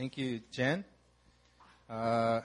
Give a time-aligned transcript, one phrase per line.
[0.00, 0.82] Thank you, Jen.
[1.86, 2.40] Uh,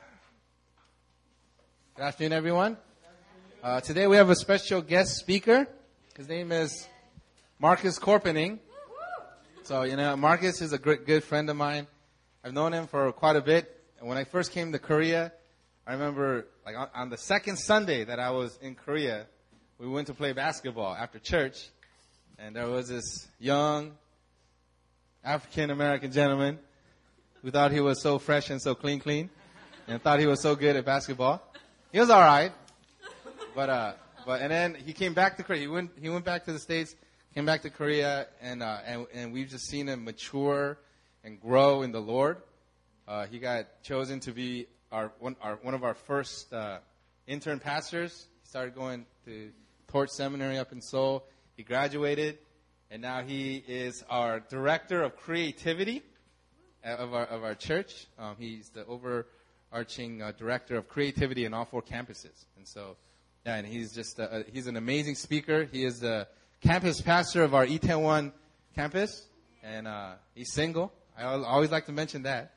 [1.96, 2.76] good afternoon, everyone.
[3.64, 5.66] Uh, today we have a special guest speaker.
[6.18, 6.86] His name is
[7.58, 8.60] Marcus Corpening.
[9.64, 11.88] So, you know, Marcus is a great, good friend of mine.
[12.44, 13.74] I've known him for quite a bit.
[14.00, 15.32] And when I first came to Korea,
[15.88, 19.28] I remember, like, on, on the second Sunday that I was in Korea,
[19.80, 21.70] we went to play basketball after church.
[22.38, 23.94] And there was this young
[25.24, 26.60] African American gentleman
[27.46, 29.30] who thought he was so fresh and so clean, clean,
[29.88, 31.44] and thought he was so good at basketball.
[31.92, 32.52] He was all right,
[33.54, 33.94] but uh,
[34.26, 35.60] but and then he came back to Korea.
[35.62, 36.96] He went he went back to the states,
[37.36, 40.80] came back to Korea, and uh, and and we've just seen him mature
[41.24, 42.38] and grow in the Lord.
[43.08, 46.80] Uh, he got chosen to be our one our one of our first uh,
[47.28, 48.26] intern pastors.
[48.42, 49.52] He started going to
[49.90, 51.24] Torch Seminary up in Seoul.
[51.56, 52.40] He graduated,
[52.90, 56.02] and now he is our director of creativity
[56.86, 58.08] of our of our church.
[58.18, 62.96] Um, he's the overarching uh, director of creativity in all four campuses, and so
[63.46, 65.66] yeah, and he's just uh, he's an amazing speaker.
[65.72, 66.28] He is the
[66.62, 68.32] campus pastor of our Itaewon
[68.76, 69.28] campus,
[69.64, 70.92] and uh, he's single.
[71.18, 72.52] I always like to mention that.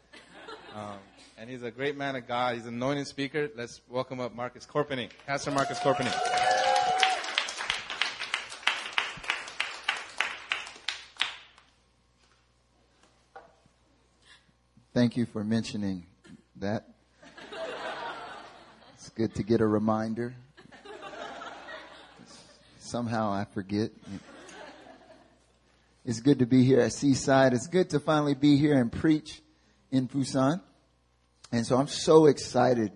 [0.74, 0.98] Um,
[1.38, 2.56] and he's a great man of God.
[2.56, 3.48] He's an anointed speaker.
[3.56, 6.12] Let's welcome up Marcus Corpening, Pastor Marcus Corpening.
[14.98, 16.04] Thank you for mentioning
[16.56, 16.88] that.
[18.94, 20.34] It's good to get a reminder.
[22.80, 23.92] Somehow I forget.
[26.04, 27.52] It's good to be here at Seaside.
[27.52, 29.40] It's good to finally be here and preach
[29.92, 30.60] in Busan.
[31.52, 32.90] And so I'm so excited.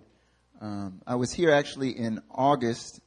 [0.60, 2.98] Um, I was here actually in August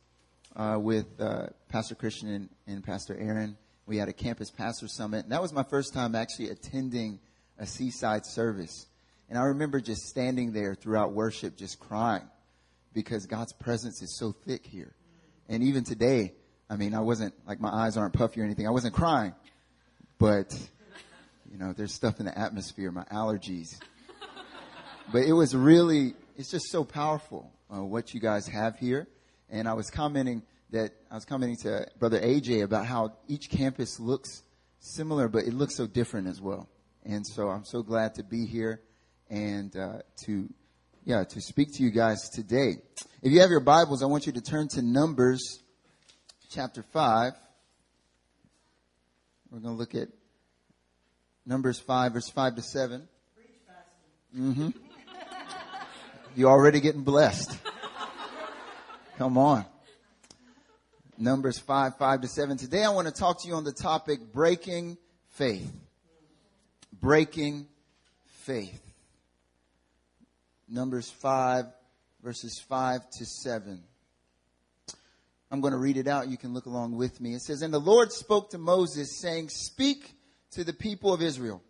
[0.56, 3.58] uh, with uh, Pastor Christian and, and Pastor Aaron.
[3.88, 5.26] We had a campus pastor summit.
[5.26, 7.20] And that was my first time actually attending
[7.58, 8.88] a seaside service.
[9.30, 12.28] And I remember just standing there throughout worship, just crying
[12.94, 14.94] because God's presence is so thick here.
[15.50, 16.34] And even today,
[16.70, 18.68] I mean, I wasn't like my eyes aren't puffy or anything.
[18.68, 19.34] I wasn't crying,
[20.18, 20.54] but
[21.52, 23.80] you know, there's stuff in the atmosphere, my allergies.
[25.12, 29.08] But it was really, it's just so powerful uh, what you guys have here.
[29.50, 34.00] And I was commenting that I was commenting to Brother AJ about how each campus
[34.00, 34.44] looks
[34.80, 36.68] similar, but it looks so different as well.
[37.08, 38.82] And so I'm so glad to be here
[39.30, 40.50] and uh, to
[41.04, 42.78] yeah to speak to you guys today.
[43.22, 45.62] If you have your Bibles, I want you to turn to Numbers
[46.50, 47.34] chapter five.
[49.52, 50.08] We're going to look at
[51.46, 53.08] Numbers five, verse five to seven.
[54.36, 54.70] Mm-hmm.
[56.36, 57.56] You're already getting blessed.
[59.20, 59.64] Come on.
[61.18, 62.58] Numbers 5, 5 to 7.
[62.58, 64.98] Today I want to talk to you on the topic breaking
[65.30, 65.72] faith
[67.00, 67.68] breaking
[68.26, 68.82] faith.
[70.68, 71.66] Numbers 5,
[72.24, 73.84] verses 5 to 7.
[75.52, 76.28] I'm going to read it out.
[76.28, 77.36] You can look along with me.
[77.36, 80.16] It says, And the Lord spoke to Moses, saying, Speak
[80.52, 81.62] to the people of Israel.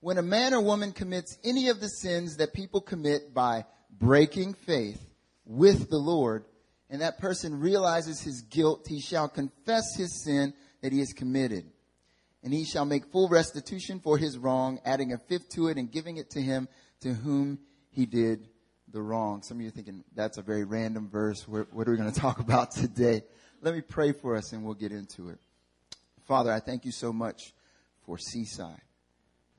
[0.00, 4.54] When a man or woman commits any of the sins that people commit by breaking
[4.54, 5.00] faith
[5.44, 6.44] with the Lord,
[6.90, 10.52] and that person realizes his guilt, he shall confess his sin
[10.82, 11.70] that he has committed
[12.42, 15.90] and he shall make full restitution for his wrong, adding a fifth to it and
[15.90, 16.68] giving it to him
[17.00, 17.58] to whom
[17.90, 18.48] he did
[18.88, 19.42] the wrong.
[19.42, 21.46] Some of you are thinking that's a very random verse.
[21.46, 23.22] What, what are we going to talk about today?
[23.60, 25.38] Let me pray for us and we'll get into it.
[26.26, 27.52] Father, I thank you so much
[28.04, 28.80] for Seaside.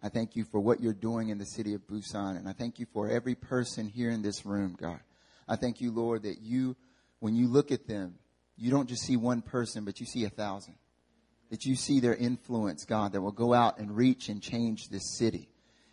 [0.02, 2.38] I thank you for what you're doing in the city of Busan.
[2.38, 5.00] And I thank you for every person here in this room, God.
[5.48, 6.76] I thank you, Lord, that you,
[7.20, 8.16] when you look at them,
[8.58, 10.76] you don't just see one person, but you see a thousand
[11.54, 15.16] that you see their influence, God, that will go out and reach and change this
[15.20, 15.50] city.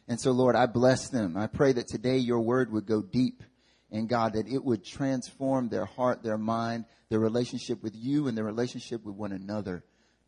[0.08, 1.36] And so, Lord, I bless them.
[1.36, 3.42] I pray that today your word would go deep
[3.90, 8.38] and God, that it would transform their heart, their mind, their relationship with you and
[8.38, 9.84] their relationship with one another,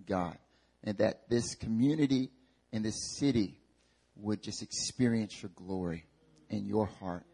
[0.07, 0.37] God.
[0.85, 2.29] And that this community
[2.71, 3.59] and this city
[4.17, 6.05] would just experience your glory
[6.51, 7.25] in your heart.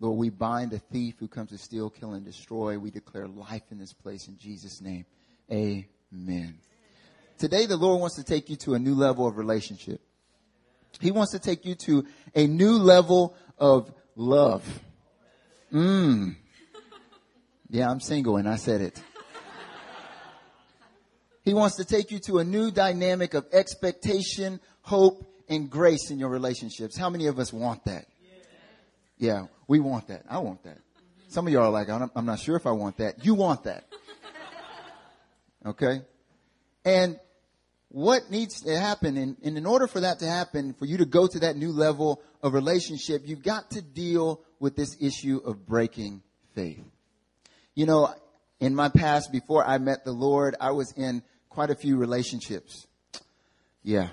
[0.00, 2.78] Lord, we bind the thief who comes to steal, kill, and destroy.
[2.78, 5.04] We declare life in this place in Jesus' name.
[5.52, 6.60] Amen.
[7.38, 10.00] Today, the Lord wants to take you to a new level of relationship.
[11.00, 14.64] He wants to take you to a new level of love.
[15.72, 16.36] Mmm.
[17.68, 19.02] Yeah, I'm single and I said it.
[21.44, 26.18] He wants to take you to a new dynamic of expectation, hope, and grace in
[26.18, 26.96] your relationships.
[26.96, 28.06] How many of us want that?
[29.18, 30.24] Yeah, we want that.
[30.28, 30.78] I want that.
[31.28, 33.24] Some of y'all are like, I'm not sure if I want that.
[33.24, 33.84] You want that.
[35.64, 36.00] Okay?
[36.84, 37.18] And
[37.88, 39.16] what needs to happen?
[39.16, 41.72] And, and in order for that to happen, for you to go to that new
[41.72, 46.22] level of relationship, you've got to deal with this issue of breaking
[46.54, 46.84] faith.
[47.74, 48.14] You know,
[48.60, 52.86] in my past, before I met the Lord, I was in quite a few relationships.
[53.82, 54.08] Yeah.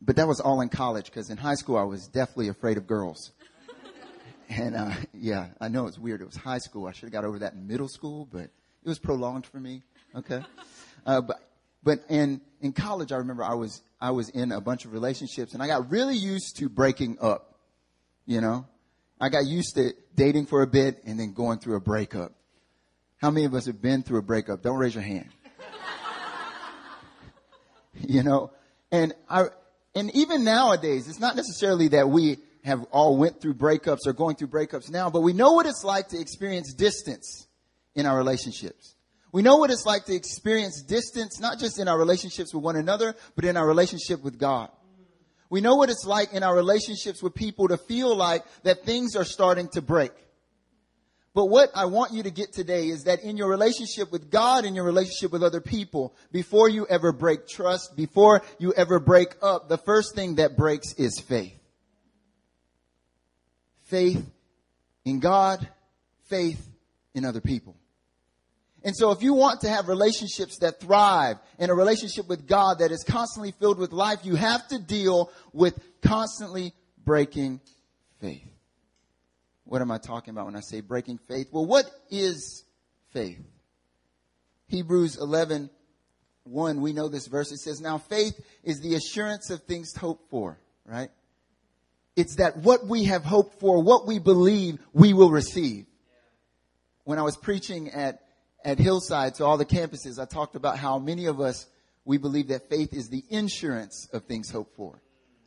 [0.00, 2.86] But that was all in college because in high school I was definitely afraid of
[2.86, 3.32] girls.
[4.48, 6.22] And uh, yeah, I know it's weird.
[6.22, 6.86] It was high school.
[6.86, 9.82] I should have got over that in middle school, but it was prolonged for me.
[10.14, 10.42] Okay,
[11.04, 11.47] uh, but
[11.88, 15.54] but in in college, I remember I was I was in a bunch of relationships,
[15.54, 17.54] and I got really used to breaking up.
[18.26, 18.66] You know,
[19.18, 22.32] I got used to dating for a bit and then going through a breakup.
[23.16, 24.60] How many of us have been through a breakup?
[24.60, 25.30] Don't raise your hand.
[28.06, 28.50] you know,
[28.92, 29.46] and I
[29.94, 34.36] and even nowadays, it's not necessarily that we have all went through breakups or going
[34.36, 37.46] through breakups now, but we know what it's like to experience distance
[37.94, 38.94] in our relationships.
[39.30, 42.76] We know what it's like to experience distance, not just in our relationships with one
[42.76, 44.70] another, but in our relationship with God.
[45.50, 49.16] We know what it's like in our relationships with people to feel like that things
[49.16, 50.12] are starting to break.
[51.34, 54.64] But what I want you to get today is that in your relationship with God
[54.64, 59.34] in your relationship with other people, before you ever break trust, before you ever break
[59.40, 61.54] up, the first thing that breaks is faith
[63.84, 64.22] faith
[65.04, 65.66] in God,
[66.28, 66.68] faith
[67.14, 67.77] in other people.
[68.88, 72.78] And so if you want to have relationships that thrive and a relationship with God
[72.78, 76.72] that is constantly filled with life, you have to deal with constantly
[77.04, 77.60] breaking
[78.18, 78.48] faith.
[79.64, 81.48] What am I talking about when I say breaking faith?
[81.52, 82.64] Well, what is
[83.12, 83.44] faith?
[84.68, 85.68] Hebrews 11,
[86.44, 87.52] 1, we know this verse.
[87.52, 91.10] It says, Now faith is the assurance of things hoped for, right?
[92.16, 95.84] It's that what we have hoped for, what we believe, we will receive.
[97.04, 98.22] When I was preaching at,
[98.64, 101.66] at Hillside to all the campuses, I talked about how many of us,
[102.04, 105.00] we believe that faith is the insurance of things hoped for.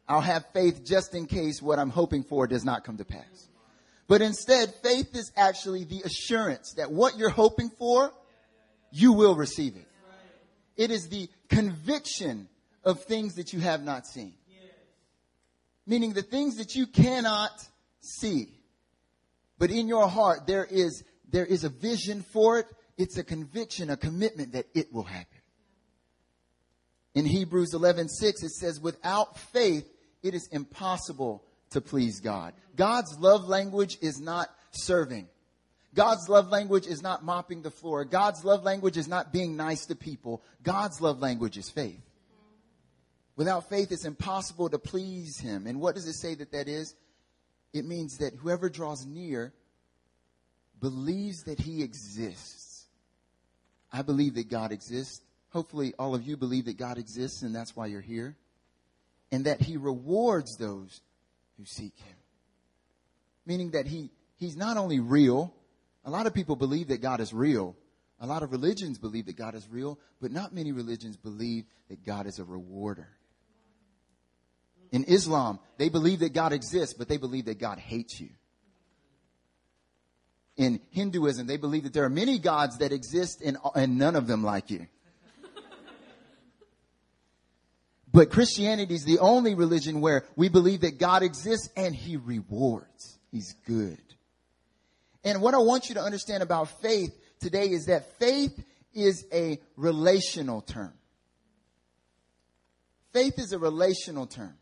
[0.08, 3.50] I'll have faith just in case what I'm hoping for does not come to pass.
[4.08, 8.12] But instead, faith is actually the assurance that what you're hoping for,
[8.92, 9.88] you will receive it.
[10.76, 12.50] It is the conviction
[12.84, 14.34] of things that you have not seen
[15.86, 17.52] meaning the things that you cannot
[18.00, 18.50] see.
[19.58, 22.66] But in your heart, there is, there is a vision for it.
[23.02, 25.42] It's a conviction, a commitment that it will happen.
[27.16, 32.54] In Hebrews 11, 6, it says, without faith, it is impossible to please God.
[32.76, 35.28] God's love language is not serving.
[35.96, 38.06] God's love language is not mopping the floor.
[38.06, 40.44] God's love language is not being nice to people.
[40.62, 42.08] God's love language is faith.
[43.36, 45.66] Without faith, it's impossible to please him.
[45.66, 46.94] And what does it say that that is?
[47.74, 49.54] It means that whoever draws near
[50.80, 52.61] believes that he exists.
[53.92, 55.22] I believe that God exists.
[55.50, 58.36] Hopefully, all of you believe that God exists, and that's why you're here.
[59.32, 61.02] And that he rewards those
[61.58, 62.16] who seek him.
[63.46, 65.54] Meaning that he, he's not only real,
[66.06, 67.76] a lot of people believe that God is real.
[68.20, 72.06] A lot of religions believe that God is real, but not many religions believe that
[72.06, 73.10] God is a rewarder.
[74.92, 78.30] In Islam, they believe that God exists, but they believe that God hates you.
[80.62, 84.28] In Hinduism, they believe that there are many gods that exist and, and none of
[84.28, 84.88] them like you.
[88.14, 93.18] But Christianity is the only religion where we believe that God exists and He rewards.
[93.32, 94.02] He's good.
[95.24, 98.62] And what I want you to understand about faith today is that faith
[98.94, 100.94] is a relational term.
[103.14, 104.56] Faith is a relational term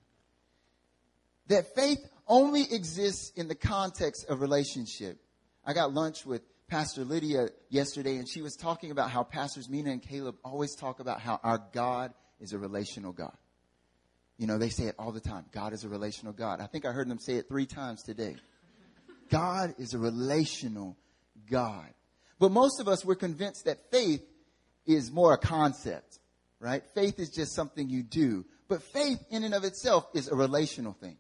[1.48, 5.20] that faith only exists in the context of relationship.
[5.70, 9.92] I got lunch with Pastor Lydia yesterday, and she was talking about how Pastors Mina
[9.92, 13.38] and Caleb always talk about how our God is a relational God.
[14.40, 15.46] You know, they say it all the time.
[15.52, 16.60] God is a relational God.
[16.60, 18.38] I think I heard them say it three times today.
[19.30, 20.98] God is a relational
[21.52, 21.94] God.
[22.40, 24.26] But most of us, we're convinced that faith
[24.88, 26.18] is more a concept,
[26.60, 26.82] right?
[26.96, 28.44] Faith is just something you do.
[28.70, 31.18] But faith in and of itself is a relational thing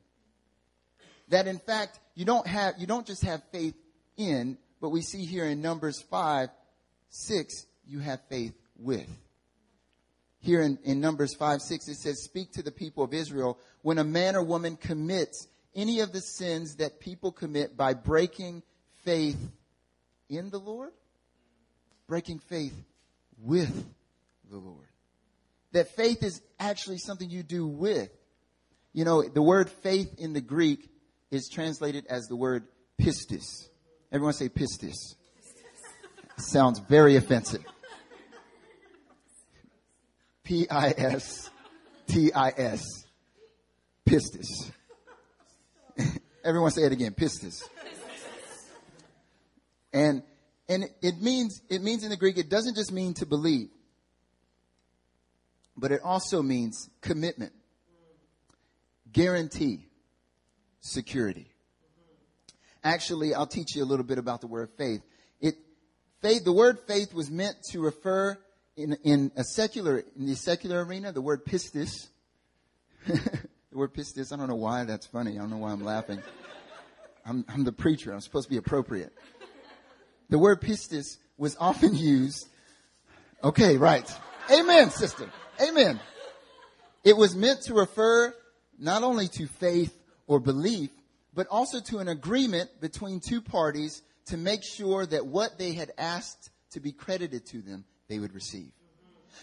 [1.28, 3.76] that in fact you don't have you don't just have faith
[4.20, 6.50] in, but we see here in Numbers five,
[7.10, 9.10] six, you have faith with.
[10.42, 13.98] Here in, in Numbers 5, 6, it says, Speak to the people of Israel when
[13.98, 18.64] a man or woman commits any of the sins that people commit by breaking
[19.04, 19.38] faith
[20.30, 20.92] in the Lord,
[22.08, 22.74] breaking faith
[23.42, 23.86] with
[24.50, 24.88] the Lord.
[25.74, 28.10] That faith is actually something you do with.
[28.94, 30.90] You know, the word faith in the Greek
[31.32, 32.64] is translated as the word
[33.00, 33.68] pistis.
[34.12, 35.16] Everyone say pistis.
[36.38, 37.64] Sounds very offensive.
[40.44, 41.50] P I S
[42.08, 42.84] T I S.
[44.08, 44.72] Pistis.
[46.44, 47.12] Everyone say it again.
[47.12, 47.62] Pistis.
[49.94, 50.24] And
[50.68, 53.70] and it means it means in the Greek it doesn't just mean to believe,
[55.78, 57.52] but it also means commitment,
[59.12, 59.88] guarantee,
[60.80, 61.52] security.
[62.84, 65.02] Actually, I'll teach you a little bit about the word faith.
[65.42, 65.56] It
[66.22, 68.38] faith the word faith was meant to refer
[68.76, 72.08] in in a secular in the secular arena the word pistis
[73.08, 74.32] the word pistis.
[74.34, 75.34] I don't know why that's funny.
[75.34, 76.22] I don't know why I'm laughing.
[77.26, 78.12] I'm, I'm the preacher.
[78.12, 79.14] I'm supposed to be appropriate.
[80.30, 82.48] The word pistis was often used.
[83.44, 84.10] Okay, right.
[84.52, 85.30] Amen, sister.
[85.62, 86.00] Amen.
[87.04, 88.34] It was meant to refer
[88.78, 89.96] not only to faith
[90.28, 90.90] or belief,
[91.40, 95.90] but also to an agreement between two parties to make sure that what they had
[95.98, 98.74] asked to be credited to them, they would receive.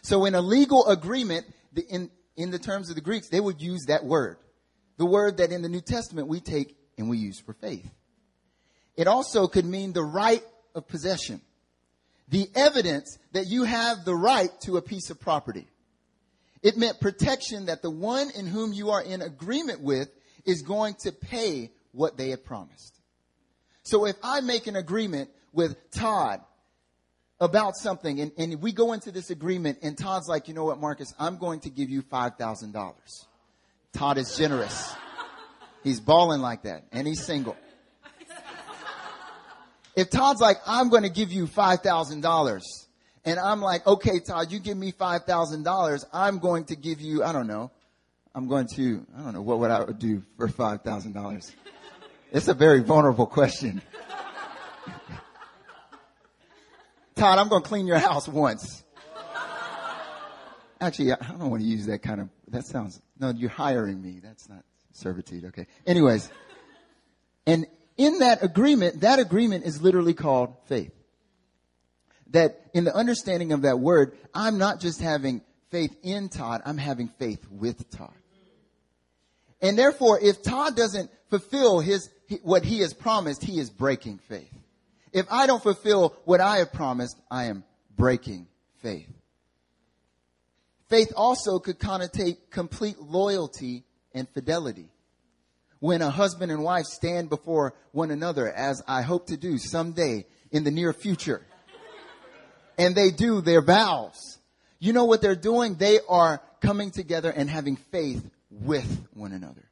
[0.02, 3.62] So in a legal agreement, the, in, in the terms of the Greeks, they would
[3.62, 4.36] use that word.
[4.98, 7.90] The word that in the New Testament we take and we use for faith.
[8.98, 10.42] It also could mean the right
[10.74, 11.40] of possession.
[12.28, 15.66] The evidence that you have the right to a piece of property.
[16.62, 20.10] It meant protection that the one in whom you are in agreement with
[20.44, 23.00] is going to pay what they had promised.
[23.82, 26.40] So if I make an agreement with Todd
[27.40, 30.80] about something and, and we go into this agreement and Todd's like, you know what,
[30.80, 32.94] Marcus, I'm going to give you $5,000.
[33.92, 34.94] Todd is generous.
[35.82, 37.56] He's balling like that and he's single.
[39.94, 42.60] If Todd's like, I'm going to give you $5,000
[43.24, 46.04] and I'm like, okay, Todd, you give me $5,000.
[46.12, 47.70] I'm going to give you, I don't know.
[48.34, 51.52] I'm going to, I don't know, what would I do for $5,000?
[52.32, 53.80] It's a very vulnerable question.
[57.14, 58.84] Todd, I'm going to clean your house once.
[60.80, 64.20] Actually, I don't want to use that kind of, that sounds, no, you're hiring me.
[64.22, 65.46] That's not servitude.
[65.46, 65.66] Okay.
[65.86, 66.30] Anyways.
[67.46, 67.66] And
[67.96, 70.92] in that agreement, that agreement is literally called faith.
[72.30, 75.40] That in the understanding of that word, I'm not just having
[75.70, 78.12] faith in Todd, I'm having faith with Todd.
[79.62, 82.10] And therefore, if Todd doesn't fulfill his,
[82.42, 84.52] what he has promised, he is breaking faith.
[85.12, 87.64] If I don't fulfill what I have promised, I am
[87.96, 88.48] breaking
[88.82, 89.08] faith.
[90.88, 94.88] Faith also could connotate complete loyalty and fidelity.
[95.80, 100.26] When a husband and wife stand before one another, as I hope to do someday
[100.50, 101.42] in the near future,
[102.78, 104.38] and they do their vows,
[104.78, 105.74] you know what they're doing?
[105.74, 109.65] They are coming together and having faith with one another.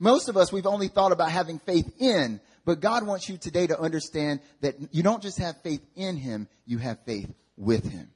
[0.00, 3.66] Most of us, we've only thought about having faith in, but God wants you today
[3.66, 8.08] to understand that you don't just have faith in Him, you have faith with Him.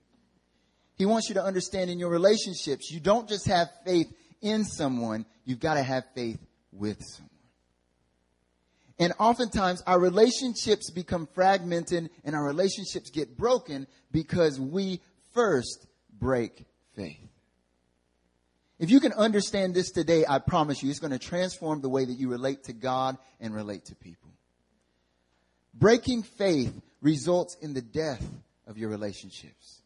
[0.96, 4.10] He wants you to understand in your relationships, you don't just have faith
[4.40, 6.38] in someone, you've got to have faith
[6.72, 7.30] with someone.
[8.98, 15.00] And oftentimes our relationships become fragmented and our relationships get broken because we
[15.32, 15.86] first
[16.18, 16.64] break
[16.94, 17.33] faith.
[18.78, 22.04] If you can understand this today, I promise you, it's going to transform the way
[22.04, 24.30] that you relate to God and relate to people.
[25.72, 28.24] Breaking faith results in the death
[28.66, 29.82] of your relationships.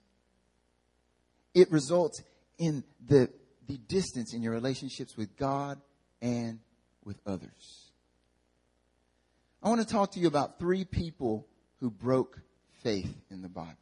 [1.55, 2.23] It results
[2.59, 3.31] in the,
[3.67, 5.81] the distance in your relationships with God
[6.23, 6.59] and
[7.05, 7.91] with others.
[9.63, 11.47] I want to talk to you about three people
[11.81, 12.41] who broke
[12.83, 13.75] faith in the Bible.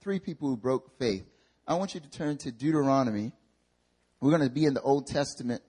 [0.00, 1.24] Three people who broke faith.
[1.66, 3.32] I want you to turn to Deuteronomy.
[4.20, 5.62] We're going to be in the Old Testament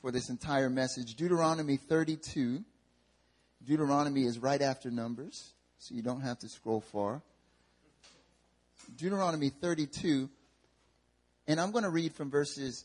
[0.00, 1.16] for this entire message.
[1.16, 2.62] Deuteronomy 32.
[3.66, 7.22] Deuteronomy is right after Numbers, so you don't have to scroll far.
[8.96, 10.28] Deuteronomy 32,
[11.48, 12.84] and I'm going to read from verses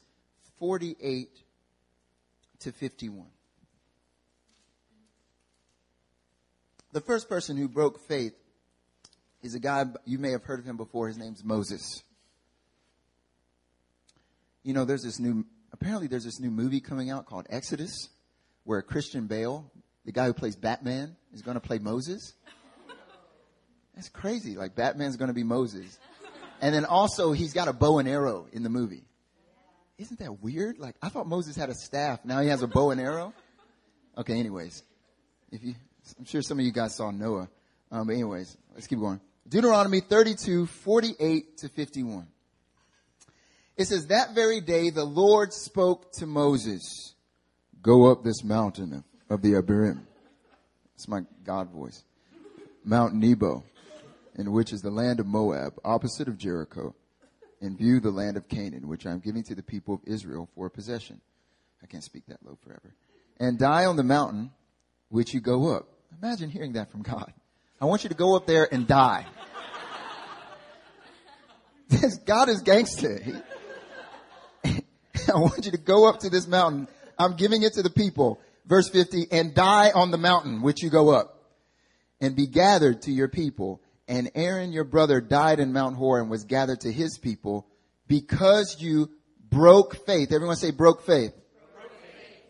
[0.58, 1.29] 48
[2.62, 3.25] to 51.
[6.93, 8.34] The first person who broke faith
[9.43, 11.08] is a guy, you may have heard of him before.
[11.08, 12.03] His name's Moses.
[14.63, 18.09] You know, there's this new, apparently there's this new movie coming out called Exodus,
[18.63, 19.71] where Christian Bale
[20.09, 22.33] the guy who plays Batman is going to play Moses.
[23.95, 24.55] That's crazy.
[24.55, 25.99] Like Batman's going to be Moses.
[26.61, 29.03] And then also he's got a bow and arrow in the movie.
[29.99, 30.79] Isn't that weird?
[30.79, 32.25] Like I thought Moses had a staff.
[32.25, 33.35] Now he has a bow and arrow.
[34.17, 34.39] Okay.
[34.39, 34.81] Anyways,
[35.51, 35.75] if you,
[36.17, 37.47] I'm sure some of you guys saw Noah.
[37.91, 39.21] Um, but anyways, let's keep going.
[39.47, 42.27] Deuteronomy 32, 48 to 51.
[43.79, 47.15] It says, that very day the Lord spoke to Moses,
[47.81, 50.01] go up this mountain of the Abarim.
[50.95, 52.03] It's my God voice.
[52.83, 53.63] Mount Nebo,
[54.36, 56.93] in which is the land of Moab, opposite of Jericho.
[57.62, 60.50] and view the land of Canaan, which I am giving to the people of Israel
[60.55, 61.21] for a possession.
[61.81, 62.93] I can't speak that low forever.
[63.39, 64.51] And die on the mountain
[65.07, 65.88] which you go up.
[66.21, 67.31] Imagine hearing that from God.
[67.79, 69.25] I want you to go up there and die.
[72.25, 73.21] God is gangster.
[75.33, 76.88] I want you to go up to this mountain.
[77.17, 78.39] I'm giving it to the people.
[78.65, 81.39] Verse 50, and die on the mountain which you go up
[82.21, 83.81] and be gathered to your people.
[84.07, 87.67] And Aaron, your brother, died in Mount Hor and was gathered to his people
[88.07, 89.09] because you
[89.50, 90.31] broke faith.
[90.31, 91.33] Everyone say broke faith.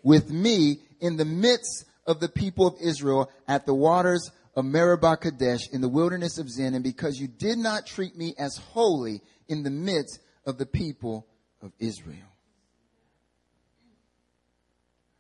[0.04, 5.18] With me in the midst of the people of Israel at the waters of Meribah
[5.18, 9.22] Kadesh in the wilderness of Zin, and because you did not treat me as holy
[9.48, 11.28] in the midst of the people
[11.62, 12.29] of Israel.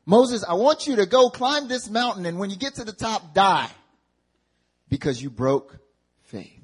[0.10, 2.92] Moses, I want you to go climb this mountain, and when you get to the
[2.92, 3.70] top, die
[4.90, 5.78] because you broke
[6.24, 6.64] faith.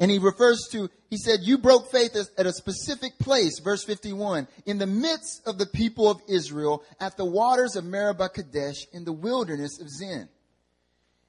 [0.00, 4.48] And he refers to, he said, you broke faith at a specific place, verse 51,
[4.66, 9.04] in the midst of the people of Israel at the waters of Meribah Kadesh in
[9.04, 10.28] the wilderness of Zin.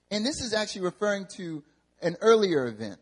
[0.09, 1.63] And this is actually referring to
[2.01, 2.97] an earlier event.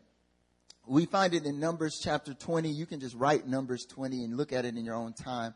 [0.86, 2.68] We find it in Numbers chapter 20.
[2.68, 5.54] You can just write Numbers 20 and look at it in your own time.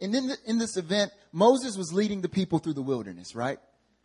[0.00, 3.58] And in, the, in this event, Moses was leading the people through the wilderness, right?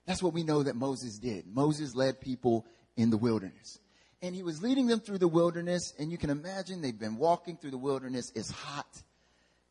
[0.05, 1.45] That's what we know that Moses did.
[1.47, 3.79] Moses led people in the wilderness.
[4.21, 7.57] And he was leading them through the wilderness, and you can imagine they've been walking
[7.57, 8.31] through the wilderness.
[8.35, 9.01] It's hot.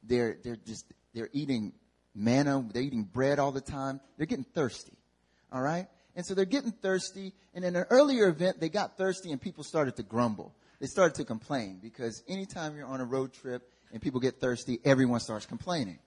[0.03, 1.73] They're, they're just, they're eating
[2.15, 2.65] manna.
[2.73, 4.01] They're eating bread all the time.
[4.17, 4.97] They're getting thirsty.
[5.53, 5.87] All right?
[6.17, 7.33] And so they're getting thirsty.
[7.55, 10.55] And in an earlier event, they got thirsty and people started to grumble.
[10.81, 13.63] They started to complain because anytime you're on a road trip
[13.93, 15.99] and people get thirsty, everyone starts complaining.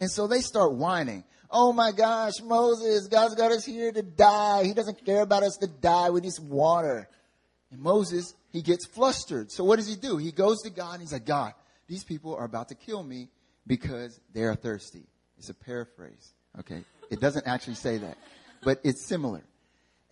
[0.00, 1.24] And so they start whining.
[1.50, 4.64] Oh my gosh, Moses, God's got us here to die.
[4.64, 6.10] He doesn't care about us to die.
[6.10, 7.08] We need some water.
[7.70, 9.50] And Moses, he gets flustered.
[9.50, 10.16] So what does he do?
[10.18, 11.52] He goes to God and he's like, God,
[11.86, 13.28] these people are about to kill me
[13.66, 15.04] because they are thirsty.
[15.38, 16.32] It's a paraphrase.
[16.58, 16.82] Okay.
[17.10, 18.18] It doesn't actually say that,
[18.62, 19.42] but it's similar.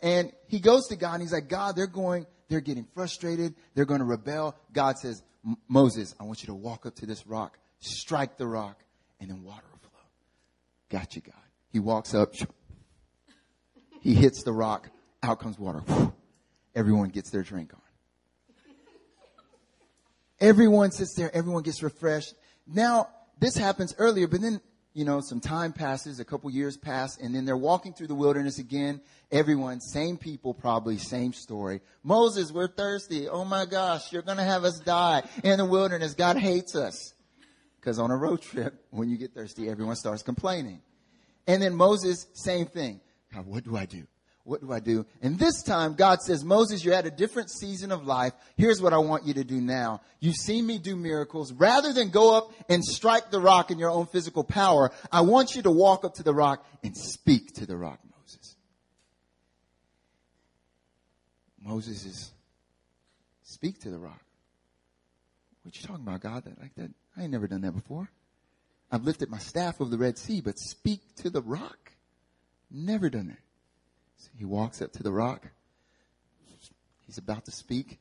[0.02, 3.54] And he goes to God and he's like, God, they're going, they're getting frustrated.
[3.74, 4.56] They're going to rebel.
[4.72, 5.22] God says,
[5.68, 8.82] Moses, I want you to walk up to this rock, strike the rock,
[9.20, 9.64] and then water
[10.90, 11.34] Got you, God.
[11.72, 12.32] He walks up.
[14.00, 14.88] He hits the rock.
[15.22, 15.82] Out comes water.
[16.74, 17.80] Everyone gets their drink on.
[20.40, 21.34] Everyone sits there.
[21.34, 22.34] Everyone gets refreshed.
[22.66, 23.08] Now,
[23.40, 24.60] this happens earlier, but then,
[24.92, 28.14] you know, some time passes, a couple years pass, and then they're walking through the
[28.14, 29.00] wilderness again.
[29.32, 31.80] Everyone, same people, probably, same story.
[32.02, 33.28] Moses, we're thirsty.
[33.28, 36.14] Oh my gosh, you're going to have us die in the wilderness.
[36.14, 37.14] God hates us.
[37.80, 40.80] Because on a road trip, when you get thirsty, everyone starts complaining.
[41.46, 43.00] And then Moses, same thing.
[43.34, 44.06] God, what do I do?
[44.46, 45.04] What do I do?
[45.22, 48.32] And this time, God says, Moses, you're at a different season of life.
[48.56, 50.02] Here's what I want you to do now.
[50.20, 51.52] You've seen me do miracles.
[51.52, 55.56] Rather than go up and strike the rock in your own physical power, I want
[55.56, 58.56] you to walk up to the rock and speak to the rock, Moses.
[61.60, 62.30] Moses is,
[63.42, 64.22] speak to the rock.
[65.64, 66.44] What you talking about, God?
[66.44, 68.10] That like that I ain't never done that before.
[68.90, 71.92] I've lifted my staff over the Red Sea, but speak to the rock.
[72.70, 73.38] Never done that.
[74.18, 75.48] So he walks up to the rock.
[77.06, 77.98] He's about to speak.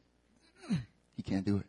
[1.16, 1.66] He can't do it.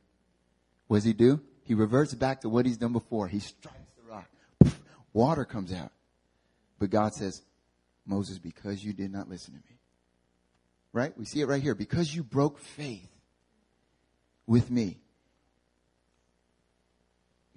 [0.88, 1.40] What does he do?
[1.64, 3.28] He reverts back to what he's done before.
[3.28, 4.28] He strikes the rock.
[5.12, 5.92] Water comes out.
[6.78, 7.42] But God says,
[8.06, 9.78] Moses, because you did not listen to me.
[10.92, 11.16] Right?
[11.16, 11.74] We see it right here.
[11.74, 13.10] Because you broke faith
[14.46, 14.98] with me.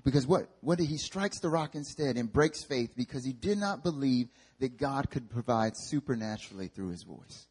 [0.03, 0.49] Because what?
[0.61, 4.29] What did he strikes the rock instead and breaks faith because he did not believe
[4.59, 7.47] that God could provide supernaturally through his voice.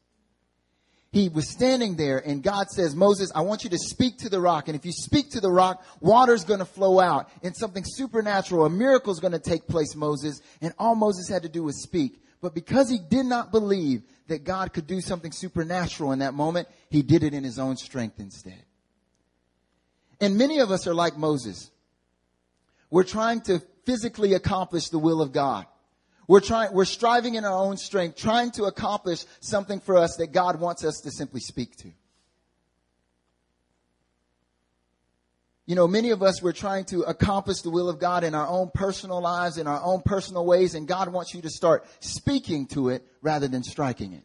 [1.11, 4.40] He was standing there and God says, Moses, I want you to speak to the
[4.40, 4.68] rock.
[4.68, 8.66] And if you speak to the rock, water's going to flow out and something supernatural,
[8.66, 10.42] a miracle is going to take place, Moses.
[10.61, 12.22] And all Moses had to do was speak.
[12.42, 16.68] But because he did not believe that God could do something supernatural in that moment,
[16.90, 18.62] he did it in his own strength instead.
[20.20, 21.70] And many of us are like Moses.
[22.90, 25.66] We're trying to physically accomplish the will of God.
[26.27, 30.33] We're trying, we're striving in our own strength, trying to accomplish something for us that
[30.33, 31.90] God wants us to simply speak to.
[35.64, 38.46] You know, many of us, we're trying to accomplish the will of God in our
[38.46, 42.66] own personal lives, in our own personal ways, and God wants you to start speaking
[42.68, 44.24] to it rather than striking it.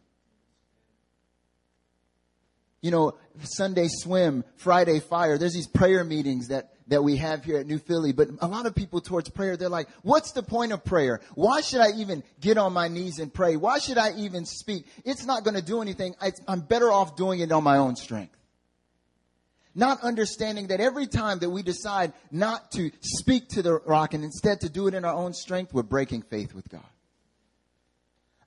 [2.80, 7.58] You know, Sunday swim, Friday fire, there's these prayer meetings that that we have here
[7.58, 10.72] at New Philly, but a lot of people towards prayer, they're like, what's the point
[10.72, 11.20] of prayer?
[11.34, 13.56] Why should I even get on my knees and pray?
[13.56, 14.86] Why should I even speak?
[15.04, 16.14] It's not going to do anything.
[16.46, 18.36] I'm better off doing it on my own strength.
[19.74, 24.22] Not understanding that every time that we decide not to speak to the rock and
[24.22, 26.84] instead to do it in our own strength, we're breaking faith with God.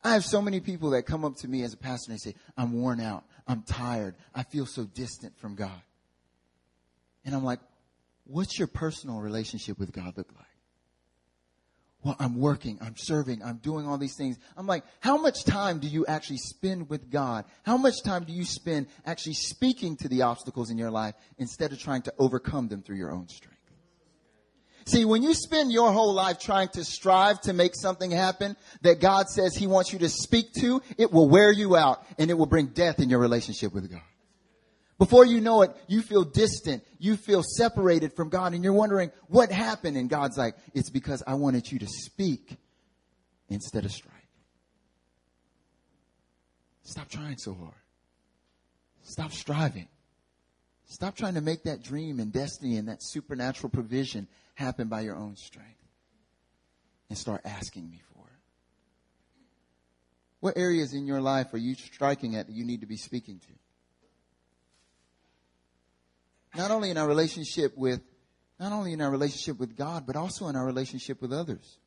[0.04, 2.32] I have so many people that come up to me as a pastor and they
[2.32, 3.26] say, I'm worn out.
[3.46, 4.16] I'm tired.
[4.34, 5.82] I feel so distant from God.
[7.26, 7.60] And I'm like,
[8.28, 10.46] what's your personal relationship with God look like?
[12.04, 14.38] Well, I'm working, I'm serving, I'm doing all these things.
[14.56, 17.46] I'm like, how much time do you actually spend with God?
[17.64, 21.72] How much time do you spend actually speaking to the obstacles in your life instead
[21.72, 23.58] of trying to overcome them through your own strength?
[24.86, 29.02] See, when you spend your whole life trying to strive to make something happen that
[29.02, 32.36] God says He wants you to speak to, it will wear you out and it
[32.36, 34.02] will bring death in your relationship with God.
[34.98, 36.84] Before you know it, you feel distant.
[36.98, 39.96] You feel separated from God and you're wondering what happened.
[39.96, 42.58] And God's like, it's because I wanted you to speak
[43.50, 44.14] instead of strike.
[46.82, 47.74] Stop trying so hard.
[49.04, 49.88] Stop striving.
[50.88, 55.16] Stop trying to make that dream and destiny and that supernatural provision happen by your
[55.16, 55.74] own strength.
[57.10, 58.40] And start asking me for it.
[60.40, 63.40] What areas in your life are you striking at that you need to be speaking
[63.40, 63.54] to?
[66.58, 68.02] Not only in our relationship with,
[68.60, 71.78] not only in our relationship with God, but also in our relationship with others.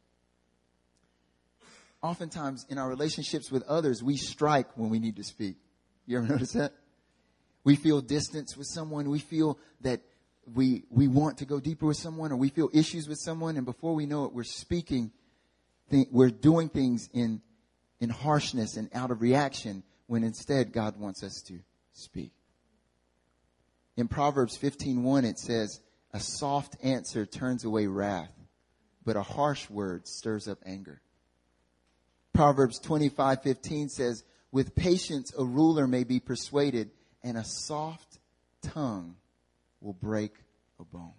[2.02, 5.56] Oftentimes in our relationships with others, we strike when we need to speak.
[6.06, 6.72] You ever notice that?
[7.64, 9.10] We feel distance with someone.
[9.10, 10.00] We feel that
[10.54, 13.56] we, we want to go deeper with someone or we feel issues with someone.
[13.56, 15.10] And before we know it, we're speaking,
[15.90, 17.42] th- we're doing things in,
[18.00, 21.58] in harshness and out of reaction when instead God wants us to
[21.92, 22.32] speak.
[23.96, 25.80] In Proverbs 15:1 it says,
[26.12, 28.32] "A soft answer turns away wrath,
[29.04, 31.02] but a harsh word stirs up anger."
[32.32, 36.90] Proverbs 25:15 says, "With patience a ruler may be persuaded,
[37.22, 38.18] and a soft
[38.62, 39.16] tongue
[39.80, 40.32] will break
[40.78, 41.14] a bone."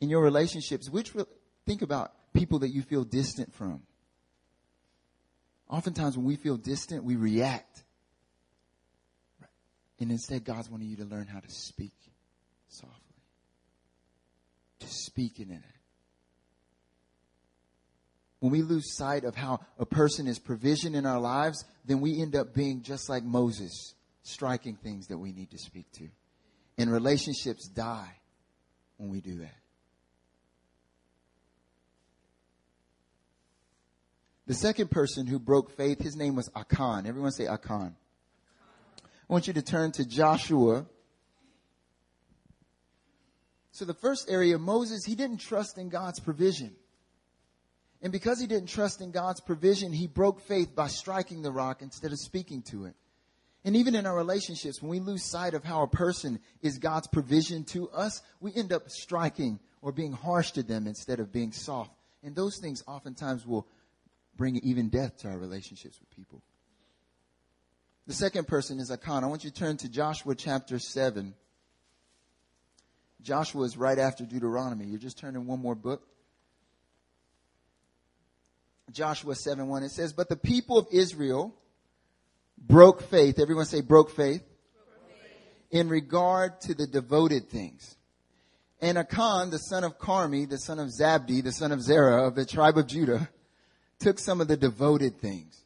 [0.00, 1.14] In your relationships, which
[1.64, 3.86] think about people that you feel distant from.
[5.68, 7.84] Oftentimes when we feel distant, we react
[9.98, 11.94] and instead, God's wanting you to learn how to speak
[12.68, 12.96] softly,
[14.80, 15.62] to speak in it.
[18.40, 22.20] When we lose sight of how a person is provision in our lives, then we
[22.20, 26.08] end up being just like Moses, striking things that we need to speak to.
[26.76, 28.12] And relationships die
[28.98, 29.56] when we do that.
[34.46, 37.06] The second person who broke faith, his name was Achan.
[37.06, 37.96] Everyone say Achan.
[39.28, 40.86] I want you to turn to Joshua.
[43.72, 46.74] So the first area, Moses, he didn't trust in God's provision.
[48.02, 51.82] And because he didn't trust in God's provision, he broke faith by striking the rock
[51.82, 52.94] instead of speaking to it.
[53.64, 57.08] And even in our relationships, when we lose sight of how a person is God's
[57.08, 61.50] provision to us, we end up striking or being harsh to them instead of being
[61.50, 61.90] soft.
[62.22, 63.66] And those things oftentimes will
[64.36, 66.42] bring even death to our relationships with people.
[68.06, 69.24] The second person is Achan.
[69.24, 71.34] I want you to turn to Joshua chapter 7.
[73.20, 74.86] Joshua is right after Deuteronomy.
[74.86, 76.06] You're just turning one more book.
[78.92, 79.82] Joshua 7 1.
[79.82, 81.52] It says, But the people of Israel
[82.56, 83.40] broke faith.
[83.40, 84.44] Everyone say broke faith.
[84.44, 85.32] Broke faith.
[85.72, 87.96] In regard to the devoted things.
[88.80, 92.36] And Achan, the son of Carmi, the son of Zabdi, the son of Zerah of
[92.36, 93.28] the tribe of Judah,
[93.98, 95.65] took some of the devoted things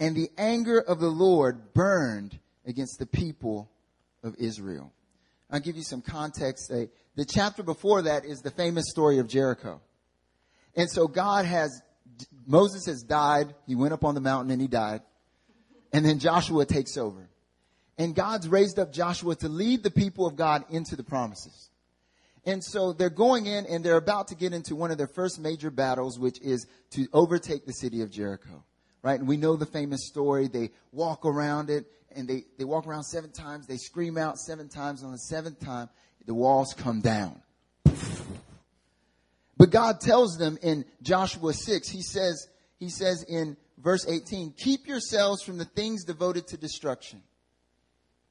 [0.00, 3.70] and the anger of the Lord burned against the people
[4.22, 4.92] of Israel.
[5.50, 6.70] I'll give you some context.
[6.70, 9.80] The chapter before that is the famous story of Jericho.
[10.76, 11.82] And so God has,
[12.46, 13.54] Moses has died.
[13.66, 15.00] He went up on the mountain and he died.
[15.92, 17.28] And then Joshua takes over.
[17.96, 21.70] And God's raised up Joshua to lead the people of God into the promises.
[22.44, 25.40] And so they're going in and they're about to get into one of their first
[25.40, 28.62] major battles, which is to overtake the city of Jericho
[29.02, 29.18] right?
[29.18, 30.48] And we know the famous story.
[30.48, 33.66] They walk around it and they, they walk around seven times.
[33.66, 35.02] They scream out seven times.
[35.02, 35.88] On the seventh time,
[36.26, 37.40] the walls come down.
[39.56, 44.86] But God tells them in Joshua 6, he says, he says in verse 18, keep
[44.86, 47.22] yourselves from the things devoted to destruction.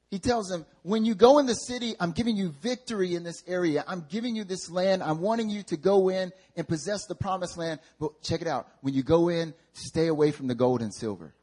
[0.10, 3.44] He tells them, when you go in the city, I'm giving you victory in this
[3.46, 3.84] area.
[3.88, 5.04] I'm giving you this land.
[5.04, 7.82] I'm wanting you to go in and possess the promised land.
[8.00, 8.68] But check it out.
[8.82, 11.34] When you go in, stay away from the gold and silver.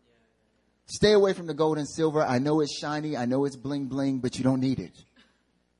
[0.86, 2.22] Stay away from the gold and silver.
[2.22, 3.16] I know it's shiny.
[3.16, 4.92] I know it's bling bling, but you don't need it.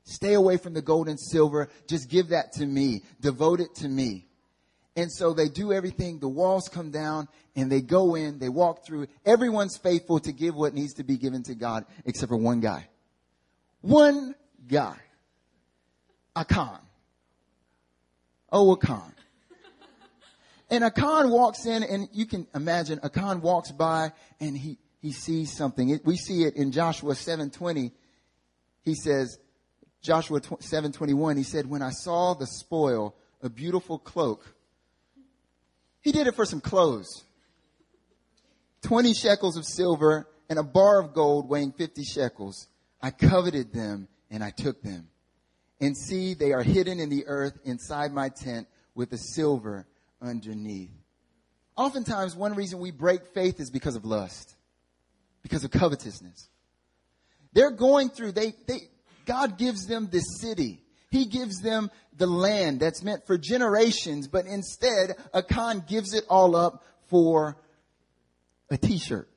[0.05, 1.71] Stay away from the gold and silver.
[1.89, 3.03] Just give that to me.
[3.21, 4.27] Devote it to me.
[4.97, 6.21] And so they do everything.
[6.21, 9.09] The walls come down and they go in, they walk through.
[9.27, 12.89] Everyone's faithful to give what needs to be given to God except for one guy.
[13.81, 14.35] One
[14.67, 14.97] guy.
[16.37, 16.79] Achan.
[18.51, 19.13] Oh, Achan.
[20.71, 25.53] And Achan walks in and you can imagine Achan walks by and he, he sees
[25.53, 25.91] something.
[25.91, 27.93] It, we see it in Joshua 720.
[28.83, 29.39] He says,
[30.03, 34.55] Joshua 721, he said, when I saw the spoil, a beautiful cloak.
[36.05, 37.25] He did it for some clothes.
[38.83, 42.69] 20 shekels of silver and a bar of gold weighing 50 shekels.
[43.01, 45.09] I coveted them and I took them.
[45.81, 49.87] And see, they are hidden in the earth inside my tent with the silver
[50.21, 50.93] underneath.
[51.75, 54.55] Oftentimes, one reason we break faith is because of lust,
[55.43, 56.49] because of covetousness.
[57.55, 58.91] They're going through, they, they,
[59.25, 60.84] God gives them the city.
[61.15, 66.57] He gives them the land that's meant for generations, but instead, Achan gives it all
[66.57, 67.57] up for
[68.69, 69.29] a t-shirt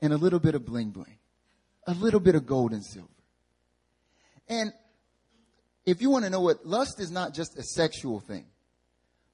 [0.00, 1.18] and a little bit of bling bling,
[1.88, 3.08] a little bit of gold and silver.
[4.48, 4.72] And
[5.84, 8.44] if you want to know what lust is not just a sexual thing.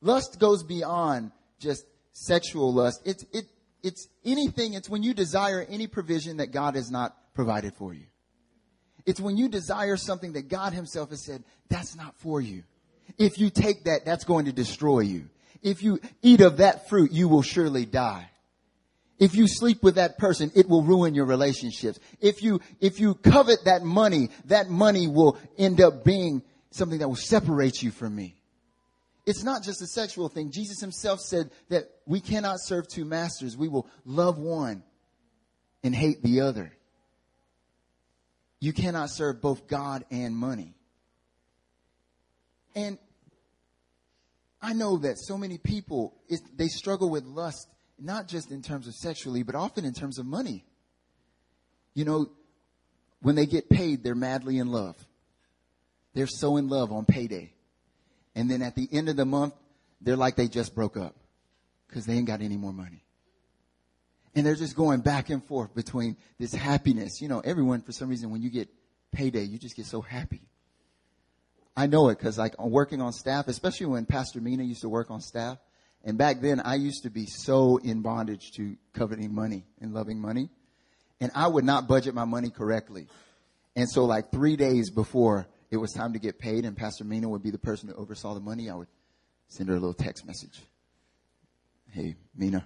[0.00, 1.84] Lust goes beyond just
[2.14, 3.02] sexual lust.
[3.04, 3.44] It's, it,
[3.82, 8.06] it's anything, it's when you desire any provision that God has not provided for you.
[9.06, 12.62] It's when you desire something that God himself has said, that's not for you.
[13.18, 15.28] If you take that, that's going to destroy you.
[15.62, 18.28] If you eat of that fruit, you will surely die.
[19.18, 21.98] If you sleep with that person, it will ruin your relationships.
[22.20, 27.08] If you, if you covet that money, that money will end up being something that
[27.08, 28.34] will separate you from me.
[29.26, 30.50] It's not just a sexual thing.
[30.50, 33.56] Jesus himself said that we cannot serve two masters.
[33.56, 34.82] We will love one
[35.82, 36.72] and hate the other.
[38.64, 40.72] You cannot serve both God and money.
[42.74, 42.96] And
[44.62, 46.14] I know that so many people,
[46.56, 50.24] they struggle with lust not just in terms of sexually, but often in terms of
[50.24, 50.64] money.
[51.92, 52.30] You know,
[53.20, 54.96] when they get paid, they're madly in love.
[56.14, 57.52] They're so in love on payday.
[58.34, 59.52] And then at the end of the month,
[60.00, 61.14] they're like they just broke up
[61.86, 63.03] because they ain't got any more money.
[64.34, 67.20] And they're just going back and forth between this happiness.
[67.20, 68.68] You know, everyone, for some reason, when you get
[69.12, 70.42] payday, you just get so happy.
[71.76, 75.10] I know it because like working on staff, especially when Pastor Mina used to work
[75.10, 75.58] on staff,
[76.04, 80.20] and back then, I used to be so in bondage to coveting money and loving
[80.20, 80.50] money.
[81.20, 83.08] And I would not budget my money correctly.
[83.74, 87.28] And so, like three days before it was time to get paid, and Pastor Mina
[87.28, 88.88] would be the person who oversaw the money, I would
[89.48, 90.60] send her a little text message.
[91.90, 92.64] Hey, Mina,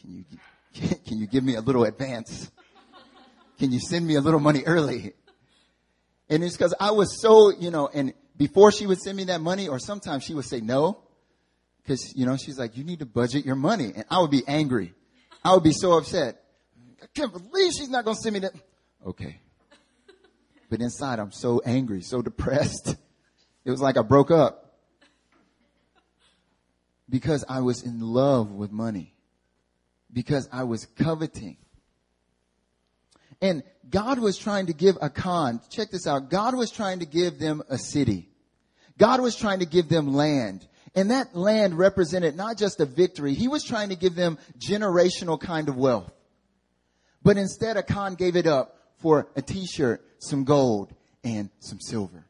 [0.00, 2.50] can you, can you give me a little advance?
[3.58, 5.12] Can you send me a little money early?
[6.30, 9.40] And it's because I was so, you know, and before she would send me that
[9.40, 11.02] money, or sometimes she would say no,
[11.82, 13.92] because, you know, she's like, you need to budget your money.
[13.96, 14.94] And I would be angry.
[15.42, 16.42] I would be so upset.
[17.02, 18.52] I can't believe she's not going to send me that.
[19.06, 19.40] Okay.
[20.70, 22.94] But inside, I'm so angry, so depressed.
[23.64, 24.78] It was like I broke up.
[27.10, 29.14] Because I was in love with money.
[30.12, 31.56] Because I was coveting.
[33.40, 37.38] And God was trying to give Achan, check this out, God was trying to give
[37.38, 38.28] them a city.
[38.98, 40.66] God was trying to give them land.
[40.94, 45.40] And that land represented not just a victory, he was trying to give them generational
[45.40, 46.12] kind of wealth.
[47.22, 50.92] But instead, Achan gave it up for a t-shirt, some gold,
[51.22, 52.26] and some silver.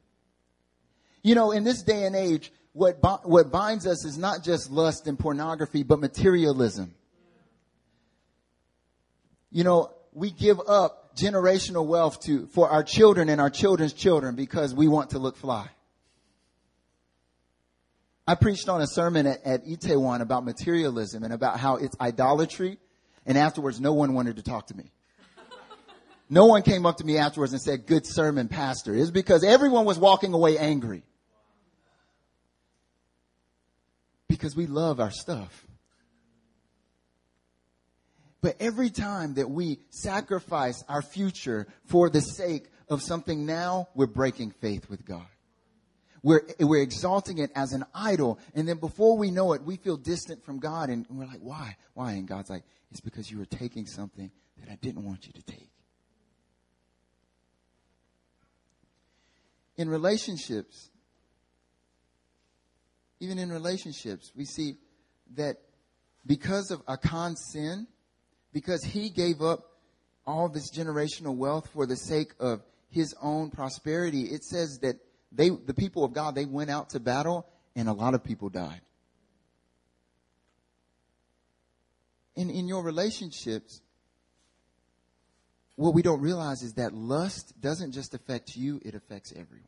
[1.22, 5.06] You know, in this day and age, what, what binds us is not just lust
[5.06, 6.94] and pornography, but materialism.
[9.50, 14.34] You know, we give up generational wealth to, for our children and our children's children
[14.34, 15.68] because we want to look fly.
[18.26, 22.78] I preached on a sermon at, at Itaewon about materialism and about how it's idolatry.
[23.24, 24.92] And afterwards, no one wanted to talk to me.
[26.30, 28.94] No one came up to me afterwards and said, good sermon, pastor.
[28.94, 31.04] It's because everyone was walking away angry.
[34.28, 35.66] Because we love our stuff.
[38.40, 44.06] But every time that we sacrifice our future for the sake of something now, we're
[44.06, 45.26] breaking faith with God.
[46.22, 48.38] We're, we're exalting it as an idol.
[48.54, 50.88] And then before we know it, we feel distant from God.
[50.88, 51.76] And we're like, why?
[51.94, 52.12] Why?
[52.12, 55.42] And God's like, it's because you were taking something that I didn't want you to
[55.42, 55.70] take.
[59.76, 60.90] In relationships,
[63.20, 64.74] even in relationships, we see
[65.36, 65.56] that
[66.26, 67.86] because of Achan's sin,
[68.52, 69.64] because he gave up
[70.26, 74.96] all this generational wealth for the sake of his own prosperity, it says that
[75.32, 78.48] they, the people of God, they went out to battle and a lot of people
[78.48, 78.80] died.
[82.36, 83.80] In, in your relationships,
[85.76, 89.64] what we don't realize is that lust doesn't just affect you, it affects everyone.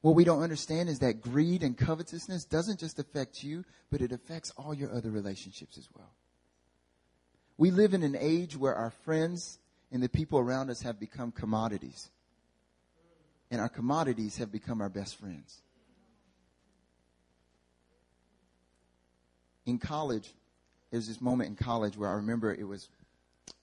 [0.00, 4.12] What we don't understand is that greed and covetousness doesn't just affect you, but it
[4.12, 6.12] affects all your other relationships as well.
[7.56, 9.58] We live in an age where our friends
[9.92, 12.10] and the people around us have become commodities.
[13.50, 15.62] And our commodities have become our best friends.
[19.66, 20.28] In college,
[20.90, 22.88] there's this moment in college where I remember it was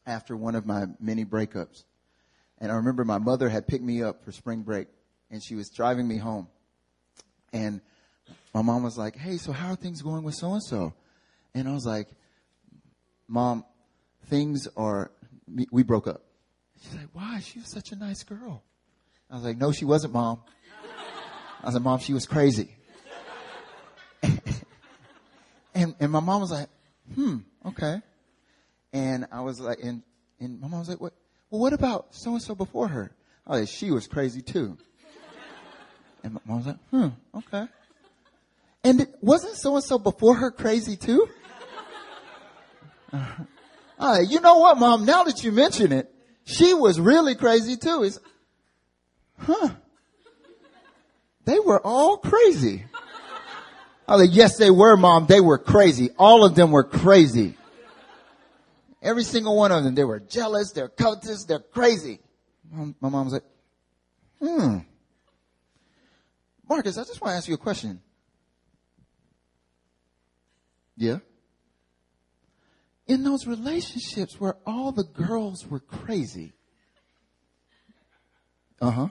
[0.05, 1.83] after one of my many breakups.
[2.59, 4.87] And I remember my mother had picked me up for spring break
[5.29, 6.47] and she was driving me home.
[7.53, 7.81] And
[8.53, 10.93] my mom was like, Hey, so how are things going with so and so?
[11.53, 12.07] And I was like,
[13.27, 13.65] Mom,
[14.27, 15.11] things are,
[15.71, 16.23] we broke up.
[16.81, 17.39] She's like, Why?
[17.39, 18.63] She was such a nice girl.
[19.29, 20.41] I was like, No, she wasn't, Mom.
[21.61, 22.75] I was like, Mom, she was crazy.
[24.23, 26.69] and, and my mom was like,
[27.13, 28.01] Hmm, okay.
[28.93, 30.03] And I was like, and,
[30.39, 31.13] and my mom was like, what,
[31.49, 33.11] well, what about so and so before her?
[33.47, 34.77] Oh, yeah, she was crazy too.
[36.23, 37.65] And my mom was like, hmm, okay.
[38.83, 41.27] And it, wasn't so and so before her crazy too?
[43.13, 43.25] Uh,
[44.01, 45.05] uh, you know what, mom?
[45.05, 46.11] Now that you mention it,
[46.43, 48.03] she was really crazy too.
[48.03, 48.19] It's,
[49.37, 49.69] huh?
[51.45, 52.83] They were all crazy.
[54.07, 55.27] I was like, yes, they were, mom.
[55.27, 56.09] They were crazy.
[56.17, 57.55] All of them were crazy.
[59.01, 59.95] Every single one of them.
[59.95, 60.71] They were jealous.
[60.71, 61.45] They're covetous.
[61.45, 62.19] They're crazy.
[62.71, 63.43] My mom was like,
[64.39, 64.77] hmm.
[66.67, 68.01] Marcus, I just want to ask you a question.
[70.97, 71.19] Yeah?
[73.11, 76.53] In those relationships where all the girls were crazy,
[78.79, 79.07] uh huh.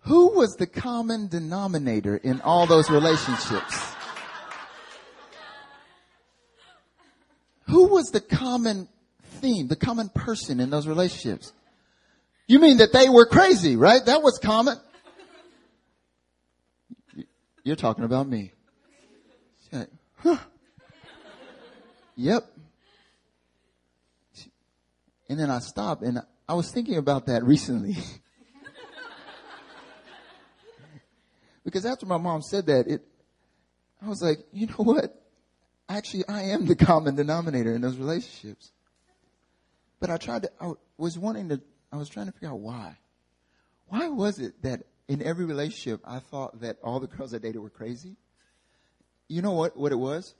[0.00, 3.94] Who was the common denominator in all those relationships?
[7.68, 8.88] Who was the common
[9.22, 11.52] theme, the common person in those relationships?
[12.48, 14.04] You mean that they were crazy, right?
[14.04, 14.76] That was common.
[17.62, 18.50] You're talking about me.
[20.16, 20.38] Huh.
[22.20, 22.44] Yep.
[25.30, 27.96] And then I stopped and I was thinking about that recently.
[31.64, 33.00] because after my mom said that, it,
[34.02, 35.18] I was like, you know what?
[35.88, 38.70] Actually, I am the common denominator in those relationships.
[39.98, 42.98] But I tried to, I was wanting to, I was trying to figure out why.
[43.88, 47.62] Why was it that in every relationship, I thought that all the girls I dated
[47.62, 48.16] were crazy.
[49.26, 50.34] You know what, what it was?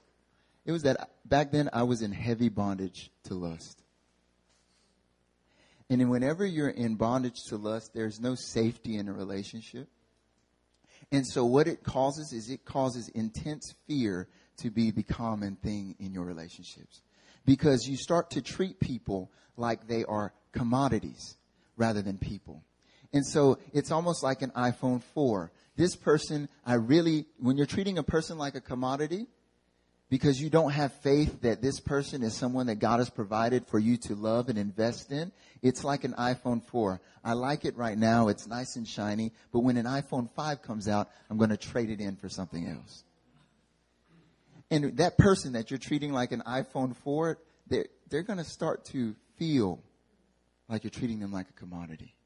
[0.64, 3.83] It was that back then I was in heavy bondage to lust.
[5.88, 9.88] And whenever you're in bondage to lust, there's no safety in a relationship.
[11.11, 15.96] And so what it causes is it causes intense fear to be the common thing
[15.99, 17.03] in your relationships.
[17.44, 21.37] Because you start to treat people like they are commodities
[21.77, 22.62] rather than people.
[23.12, 25.51] And so it's almost like an iPhone 4.
[25.77, 29.27] This person, I really, when you're treating a person like a commodity,
[30.11, 33.79] because you don't have faith that this person is someone that God has provided for
[33.79, 35.31] you to love and invest in,
[35.62, 37.01] it's like an iPhone 4.
[37.25, 38.27] I like it right now.
[38.27, 39.33] It's nice and shiny.
[39.53, 42.66] But when an iPhone 5 comes out, I'm going to trade it in for something
[42.66, 43.05] else.
[44.68, 48.85] And that person that you're treating like an iPhone 4, they're, they're going to start
[48.87, 49.81] to feel
[50.68, 52.16] like you're treating them like a commodity.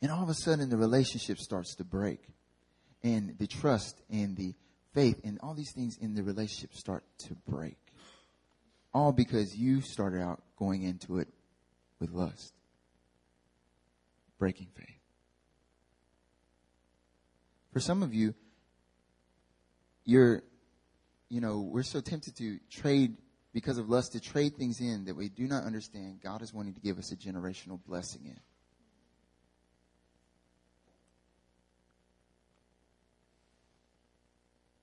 [0.00, 2.20] And all of a sudden the relationship starts to break.
[3.04, 4.54] And the trust and the
[4.94, 7.78] faith and all these things in the relationship start to break.
[8.94, 11.28] All because you started out going into it
[11.98, 12.52] with lust.
[14.38, 14.88] Breaking faith.
[17.72, 18.34] For some of you,
[20.04, 20.42] you're,
[21.30, 23.16] you know, we're so tempted to trade
[23.54, 26.74] because of lust to trade things in that we do not understand God is wanting
[26.74, 28.38] to give us a generational blessing in.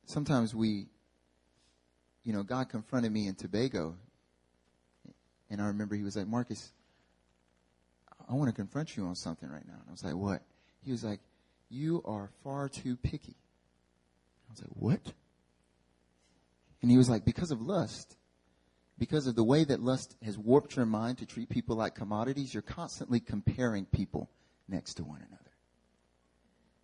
[0.10, 0.88] Sometimes we,
[2.24, 3.96] you know, God confronted me in Tobago.
[5.50, 6.72] And I remember he was like, Marcus,
[8.28, 9.76] I want to confront you on something right now.
[9.76, 10.42] And I was like, what?
[10.84, 11.20] He was like,
[11.70, 13.36] you are far too picky.
[14.48, 15.14] I was like, what?
[16.82, 18.16] And he was like, because of lust,
[18.98, 22.54] because of the way that lust has warped your mind to treat people like commodities,
[22.54, 24.30] you're constantly comparing people
[24.68, 25.52] next to one another.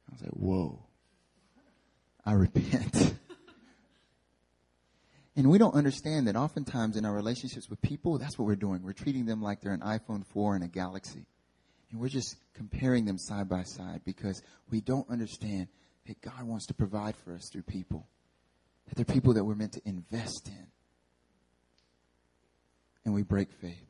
[0.09, 0.85] I was like, whoa.
[2.25, 3.13] I repent.
[5.35, 8.83] and we don't understand that oftentimes in our relationships with people, that's what we're doing.
[8.83, 11.25] We're treating them like they're an iPhone 4 and a Galaxy.
[11.91, 15.67] And we're just comparing them side by side because we don't understand
[16.07, 18.07] that God wants to provide for us through people.
[18.87, 20.67] That they're people that we're meant to invest in.
[23.03, 23.85] And we break faith.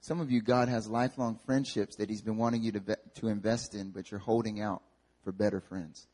[0.00, 3.74] Some of you, God has lifelong friendships that He's been wanting you to, to invest
[3.74, 4.82] in, but you're holding out
[5.22, 6.06] for better friends.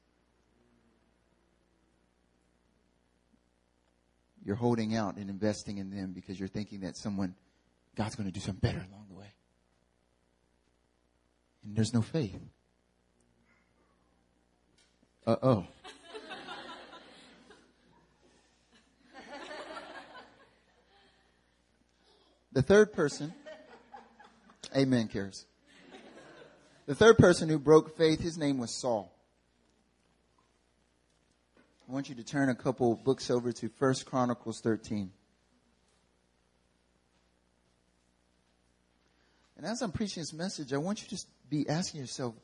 [4.45, 7.34] You're holding out and investing in them because you're thinking that someone,
[7.97, 9.32] God's going to do something better along the way.
[11.64, 12.38] And there's no faith.
[15.26, 15.66] Uh oh.
[22.53, 23.32] the third person,
[24.76, 25.47] amen, cares.
[26.84, 29.13] The third person who broke faith, his name was Saul.
[31.89, 35.11] I want you to turn a couple books over to First Chronicles 13.
[39.57, 42.35] And as I'm preaching this message, I want you to be asking yourself,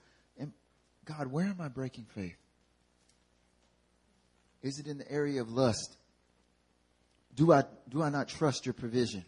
[1.05, 2.37] God, where am I breaking faith?
[4.63, 5.97] Is it in the area of lust?
[7.35, 9.25] Do I, do I not trust your provision?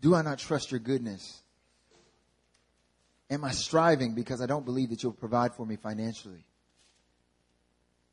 [0.00, 1.42] Do I not trust your goodness?
[3.28, 6.44] Am I striving because I don't believe that you'll provide for me financially?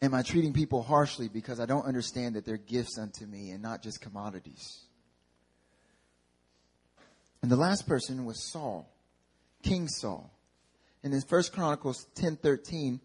[0.03, 3.61] Am I treating people harshly because I don't understand that they're gifts unto me and
[3.61, 4.81] not just commodities?
[7.41, 8.89] And the last person was Saul,
[9.63, 10.31] King Saul.
[11.03, 12.99] And in First Chronicles 10:13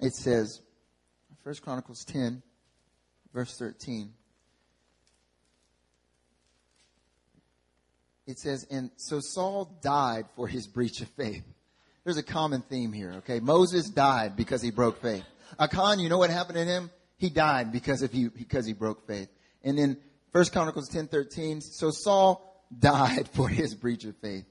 [0.00, 0.60] it says
[1.44, 2.42] First Chronicles 10
[3.32, 4.12] verse 13
[8.26, 11.44] It says and so Saul died for his breach of faith.
[12.04, 13.40] There's a common theme here, okay?
[13.40, 15.24] Moses died because he broke faith.
[15.58, 16.90] Achan, you know what happened to him?
[17.16, 19.28] He died because of he, because he broke faith.
[19.62, 19.98] And then
[20.32, 22.42] First Chronicles 10:13, so Saul
[22.76, 24.44] died for his breach of faith.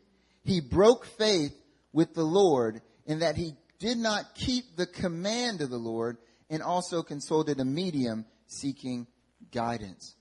[0.44, 1.56] He broke faith
[1.94, 6.18] with the Lord in that he did not keep the command of the Lord
[6.50, 9.08] and also consulted a medium seeking
[9.52, 10.16] guidance.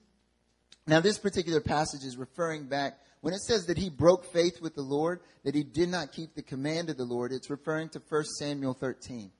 [0.87, 4.75] Now this particular passage is referring back when it says that he broke faith with
[4.75, 8.03] the Lord, that he did not keep the command of the Lord, it's referring to
[8.09, 9.33] 1 Samuel 13.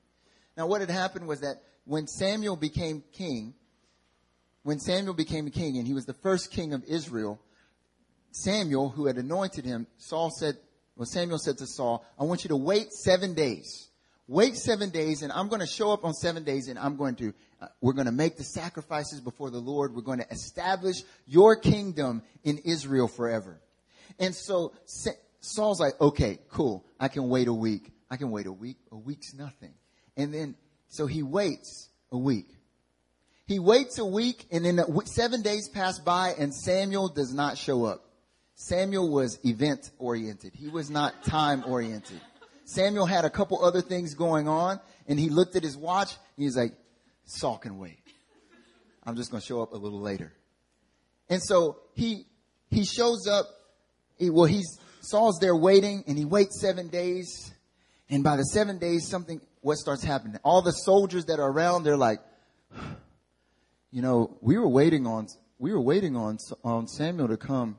[0.59, 3.53] Now, what had happened was that when Samuel became king,
[4.63, 7.39] when Samuel became a king and he was the first king of Israel,
[8.31, 10.57] Samuel, who had anointed him, Saul said,
[10.97, 13.87] well, Samuel said to Saul, I want you to wait seven days.
[14.27, 17.15] Wait seven days and I'm going to show up on seven days and I'm going
[17.15, 19.95] to, uh, we're going to make the sacrifices before the Lord.
[19.95, 23.61] We're going to establish your kingdom in Israel forever.
[24.19, 24.73] And so
[25.39, 26.85] Saul's like, okay, cool.
[26.99, 27.93] I can wait a week.
[28.11, 28.75] I can wait a week.
[28.91, 29.73] A week's nothing.
[30.19, 30.55] And then,
[30.89, 32.47] so he waits a week.
[33.47, 37.85] He waits a week and then seven days pass by and Samuel does not show
[37.85, 38.05] up.
[38.55, 40.53] Samuel was event oriented.
[40.53, 42.19] He was not time oriented.
[42.65, 46.43] Samuel had a couple other things going on and he looked at his watch and
[46.43, 46.73] he's like,
[47.25, 47.97] Saul can wait.
[49.03, 50.33] I'm just going to show up a little later.
[51.29, 52.25] And so he,
[52.69, 53.47] he shows up.
[54.17, 57.51] He, well, he's, Saul's there waiting and he waits seven days.
[58.09, 60.39] And by the seven days, something what starts happening?
[60.43, 62.19] All the soldiers that are around, they're like,
[63.91, 67.77] you know, we were waiting on, we were waiting on, on Samuel to come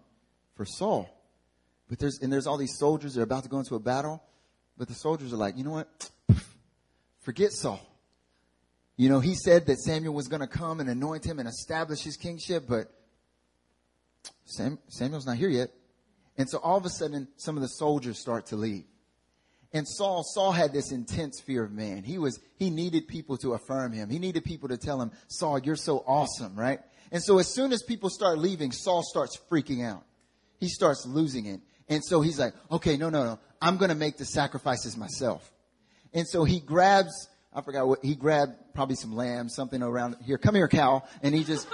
[0.57, 1.09] for Saul.
[1.89, 4.23] But there's, and there's all these soldiers that are about to go into a battle.
[4.77, 6.11] But the soldiers are like, you know what?
[7.21, 7.81] Forget Saul.
[8.97, 12.03] You know, he said that Samuel was going to come and anoint him and establish
[12.03, 12.93] his kingship, but
[14.45, 15.71] Sam, Samuel's not here yet.
[16.37, 18.85] And so all of a sudden, some of the soldiers start to leave.
[19.73, 22.03] And Saul, Saul had this intense fear of man.
[22.03, 24.11] He was, he needed people to affirm him.
[24.11, 26.81] He needed people to tell him, Saul, you're so awesome, right?
[27.13, 30.05] And so as soon as people start leaving, Saul starts freaking out.
[30.59, 31.61] He starts losing it.
[31.89, 33.39] And so he's like, okay, no, no, no.
[33.63, 35.51] I'm going to make the sacrifices myself.
[36.13, 40.39] And so he grabs, I forgot what, he grabbed probably some lamb, something around here.
[40.39, 41.05] Come here, cow.
[41.23, 41.69] And he just,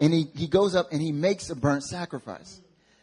[0.00, 2.60] and he, he goes up and he makes a burnt sacrifice.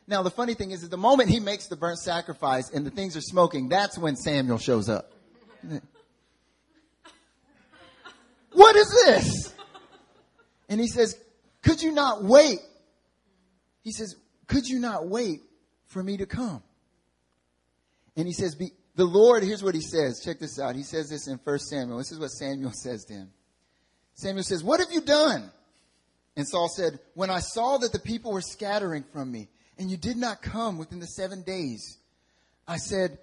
[0.07, 2.91] Now, the funny thing is that the moment he makes the burnt sacrifice and the
[2.91, 5.11] things are smoking, that's when Samuel shows up.
[8.57, 9.53] What is this?
[10.67, 11.15] And he says,
[11.61, 12.57] Could you not wait?
[13.83, 14.15] He says,
[14.47, 15.41] Could you not wait
[15.85, 16.63] for me to come?
[18.15, 20.21] And he says, The Lord, here's what he says.
[20.25, 20.75] Check this out.
[20.75, 21.99] He says this in 1 Samuel.
[21.99, 23.29] This is what Samuel says to him.
[24.15, 25.51] Samuel says, What have you done?
[26.35, 29.97] And Saul said, When I saw that the people were scattering from me, and you
[29.97, 31.97] did not come within the seven days.
[32.67, 33.19] I said,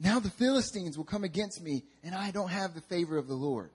[0.00, 3.34] now the Philistines will come against me, and I don't have the favor of the
[3.34, 3.70] Lord.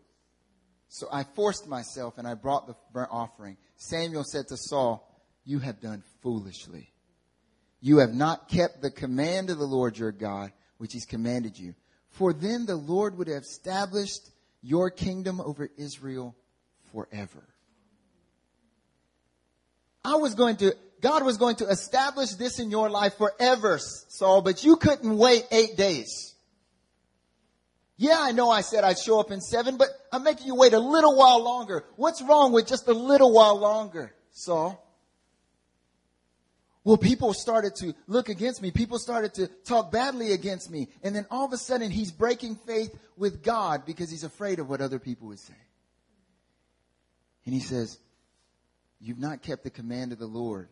[0.87, 3.57] So I forced myself and I brought the burnt offering.
[3.77, 5.09] Samuel said to Saul,
[5.43, 6.91] You have done foolishly.
[7.81, 11.73] You have not kept the command of the Lord your God, which he's commanded you.
[12.11, 14.29] For then the Lord would have established
[14.61, 16.35] your kingdom over Israel
[16.91, 17.43] forever.
[20.05, 24.41] I was going to God was going to establish this in your life forever, Saul,
[24.41, 26.33] but you couldn't wait eight days.
[27.97, 30.71] Yeah, I know I said I'd show up in seven, but I'm making you wait
[30.71, 31.83] a little while longer.
[31.97, 34.79] What's wrong with just a little while longer, Saul?
[36.85, 38.71] Well, people started to look against me.
[38.71, 40.87] People started to talk badly against me.
[41.03, 44.69] And then all of a sudden, he's breaking faith with God because he's afraid of
[44.69, 45.53] what other people would say.
[47.45, 47.99] And he says,
[49.01, 50.69] You've not kept the command of the Lord.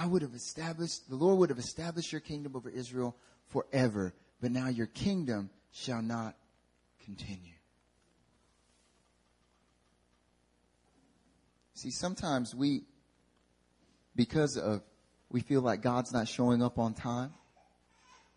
[0.00, 3.14] I would have established, the Lord would have established your kingdom over Israel
[3.48, 6.36] forever, but now your kingdom shall not
[7.04, 7.52] continue.
[11.74, 12.84] See, sometimes we,
[14.16, 14.80] because of
[15.28, 17.34] we feel like God's not showing up on time.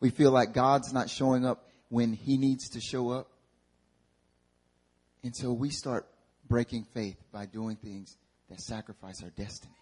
[0.01, 3.29] We feel like God's not showing up when He needs to show up.
[5.23, 6.07] And so we start
[6.45, 8.17] breaking faith by doing things
[8.49, 9.73] that sacrifice our destiny.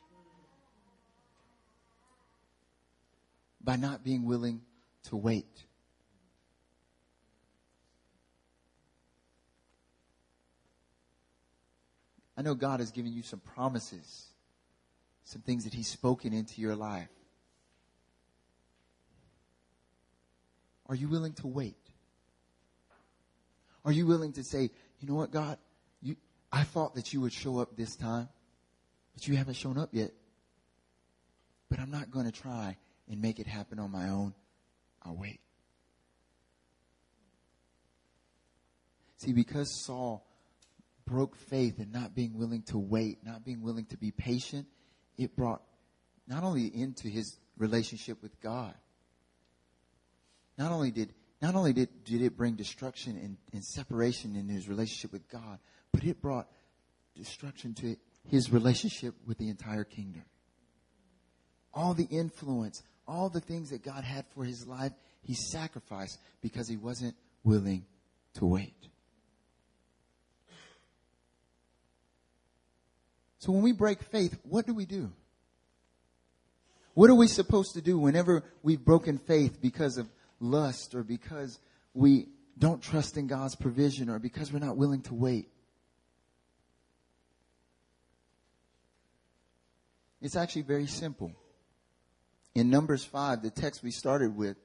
[3.64, 4.62] By not being willing
[5.04, 5.66] to wait.
[12.38, 14.32] I know God has given you some promises
[15.32, 17.08] some things that He's spoken into your life.
[20.88, 21.78] Are you willing to wait?
[23.86, 25.58] Are you willing to say, you know what, God,
[26.02, 26.18] you,
[26.52, 28.28] I thought that you would show up this time,
[29.14, 30.12] but you haven't shown up yet.
[31.70, 32.76] But I'm not going to try
[33.12, 34.34] and make it happen on my own.
[35.04, 35.40] I'll wait.
[39.18, 40.26] See, because Saul
[41.06, 44.68] broke faith in not being willing to wait, not being willing to be patient,
[45.18, 45.62] it brought
[46.28, 48.74] not only into his relationship with God,
[50.58, 54.70] not only did not only did, did it bring destruction and, and separation in his
[54.70, 55.58] relationship with God,
[55.92, 56.48] but it brought
[57.16, 57.96] destruction to
[58.30, 60.24] his relationship with the entire kingdom.
[61.74, 64.92] All the influence, all the things that God had for his life,
[65.24, 67.86] he sacrificed because he wasn't willing
[68.36, 68.76] to wait.
[73.40, 75.12] So when we break faith, what do we do?
[76.94, 80.08] What are we supposed to do whenever we've broken faith because of
[80.40, 81.60] lust or because
[81.94, 82.28] we
[82.60, 85.48] don't trust in God's provision or because we're not willing to wait?
[90.22, 91.32] It's actually very simple.
[92.54, 94.58] In Numbers 5, the text we started with,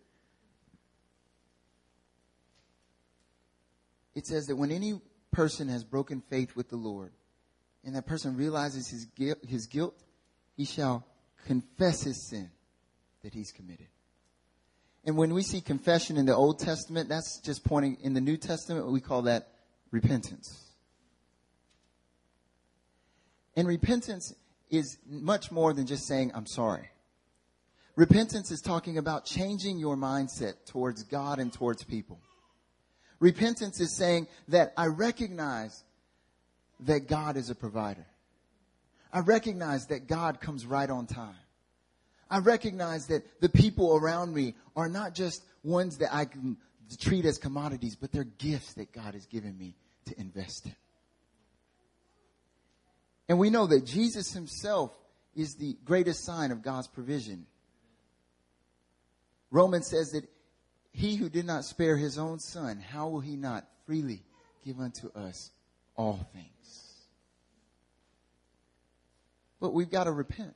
[4.14, 7.12] it says that when any person has broken faith with the Lord,
[7.84, 9.94] and that person realizes his guilt, his guilt,
[10.56, 11.06] he shall
[11.46, 12.50] confess his sin
[13.22, 13.86] that he's committed.
[15.04, 18.36] And when we see confession in the Old Testament, that's just pointing, in the New
[18.36, 19.52] Testament, we call that
[19.92, 20.64] repentance.
[23.54, 24.34] And repentance
[24.68, 26.90] is much more than just saying, I'm sorry.
[27.96, 32.20] Repentance is talking about changing your mindset towards God and towards people.
[33.18, 35.82] Repentance is saying that I recognize
[36.80, 38.06] that God is a provider.
[39.10, 41.34] I recognize that God comes right on time.
[42.28, 46.58] I recognize that the people around me are not just ones that I can
[46.98, 49.74] treat as commodities, but they're gifts that God has given me
[50.06, 50.76] to invest in.
[53.28, 54.92] And we know that Jesus himself
[55.34, 57.46] is the greatest sign of God's provision.
[59.50, 60.28] Romans says that
[60.92, 64.22] he who did not spare his own son, how will he not freely
[64.64, 65.50] give unto us
[65.94, 66.94] all things?
[69.60, 70.54] But we've got to repent.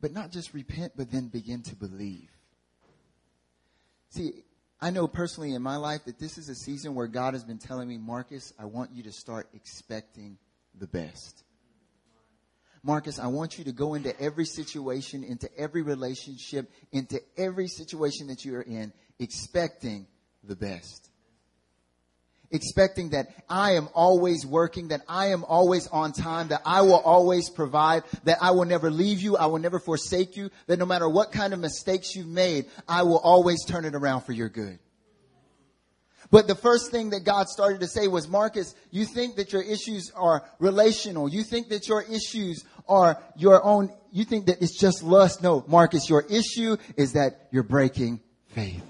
[0.00, 2.30] But not just repent, but then begin to believe.
[4.10, 4.44] See,
[4.80, 7.58] I know personally in my life that this is a season where God has been
[7.58, 10.38] telling me, Marcus, I want you to start expecting
[10.78, 11.44] the best.
[12.82, 18.28] Marcus, I want you to go into every situation, into every relationship, into every situation
[18.28, 20.06] that you are in, expecting
[20.42, 21.10] the best
[22.50, 26.98] expecting that I am always working, that I am always on time, that I will
[26.98, 30.86] always provide, that I will never leave you, I will never forsake you, that no
[30.86, 34.48] matter what kind of mistakes you've made, I will always turn it around for your
[34.48, 34.78] good.
[36.30, 39.62] But the first thing that God started to say was, Marcus, you think that your
[39.62, 41.28] issues are relational.
[41.28, 45.42] You think that your issues are your own, you think that it's just lust.
[45.42, 48.84] No, Marcus, your issue is that you're breaking faith.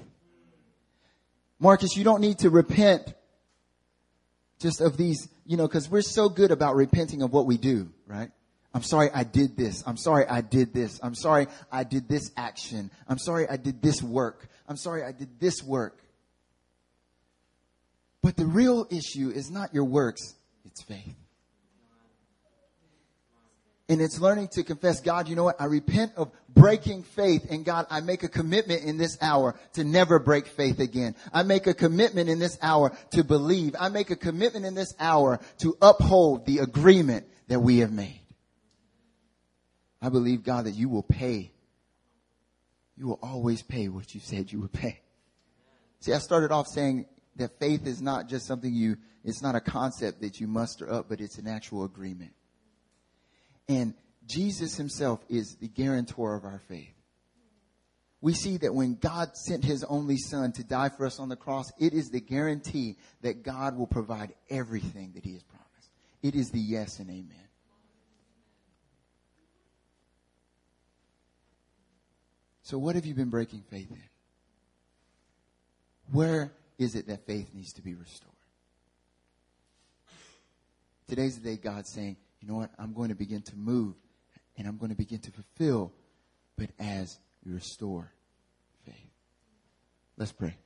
[1.58, 3.14] Marcus, you don't need to repent
[4.58, 7.90] just of these, you know, because we're so good about repenting of what we do,
[8.06, 8.30] right?
[8.72, 9.82] I'm sorry I did this.
[9.86, 11.00] I'm sorry I did this.
[11.02, 12.90] I'm sorry I did this action.
[13.08, 14.46] I'm sorry I did this work.
[14.68, 16.02] I'm sorry I did this work.
[18.22, 21.14] But the real issue is not your works, it's faith.
[23.90, 25.60] And it's learning to confess, God, you know what?
[25.60, 27.50] I repent of breaking faith.
[27.50, 31.16] And God, I make a commitment in this hour to never break faith again.
[31.32, 33.74] I make a commitment in this hour to believe.
[33.80, 38.20] I make a commitment in this hour to uphold the agreement that we have made.
[40.00, 41.50] I believe, God, that you will pay.
[42.96, 45.00] You will always pay what you said you would pay.
[45.98, 47.06] See, I started off saying
[47.36, 51.08] that faith is not just something you, it's not a concept that you muster up,
[51.08, 52.32] but it's an actual agreement.
[53.68, 53.94] And
[54.26, 56.94] Jesus himself is the guarantor of our faith.
[58.20, 61.36] We see that when God sent his only son to die for us on the
[61.36, 65.90] cross, it is the guarantee that God will provide everything that he has promised.
[66.22, 67.48] It is the yes and amen.
[72.62, 74.02] So what have you been breaking faith in?
[76.12, 78.34] Where is it that faith needs to be restored?
[81.06, 82.70] Today's the day God's saying, you know what?
[82.78, 83.94] I'm going to begin to move
[84.56, 85.92] and I'm going to begin to fulfill,
[86.56, 88.10] but as you restore
[88.86, 89.10] faith.
[90.16, 90.56] Let's pray.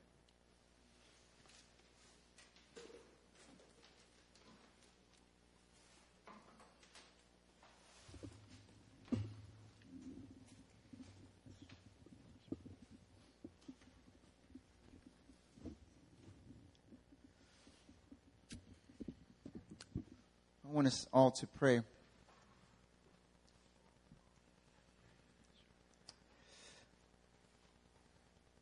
[20.75, 21.79] Want us all to pray.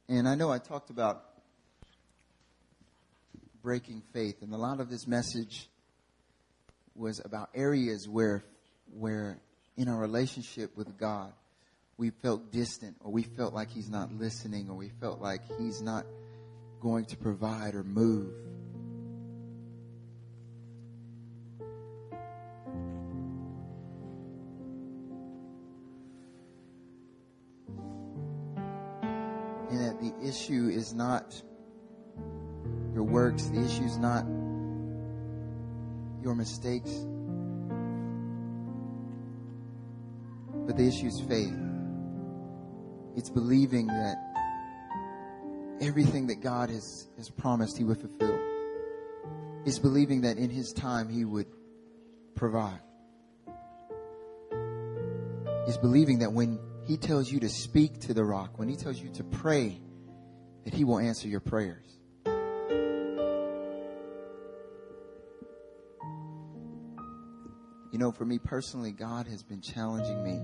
[0.07, 1.23] And I know I talked about
[3.63, 5.67] breaking faith, and a lot of this message
[6.95, 8.43] was about areas where,
[8.95, 9.39] where
[9.75, 11.33] in our relationship with God,
[11.97, 15.81] we felt distant, or we felt like He's not listening, or we felt like He's
[15.81, 16.05] not
[16.79, 18.52] going to provide or move.
[30.23, 31.41] Issue is not
[32.93, 34.25] your works, the issue is not
[36.23, 36.91] your mistakes,
[40.65, 41.53] but the issue is faith.
[43.15, 44.17] It's believing that
[45.81, 48.39] everything that God has, has promised He would fulfill.
[49.65, 51.47] It's believing that in His time He would
[52.35, 52.79] provide.
[55.67, 58.99] It's believing that when he tells you to speak to the rock, when He tells
[58.99, 59.79] you to pray,
[60.63, 61.85] that He will answer your prayers.
[67.91, 70.41] You know, for me personally, God has been challenging me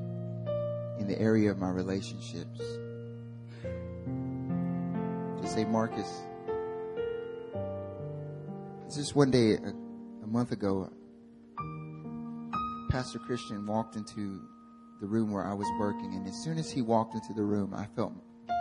[0.99, 2.59] in the area of my relationships.
[5.41, 6.07] To say, Marcus,
[8.93, 9.73] just one day, a,
[10.23, 10.91] a month ago,
[12.91, 14.41] Pastor Christian walked into
[14.99, 17.73] the room where I was working, and as soon as he walked into the room,
[17.73, 18.13] I felt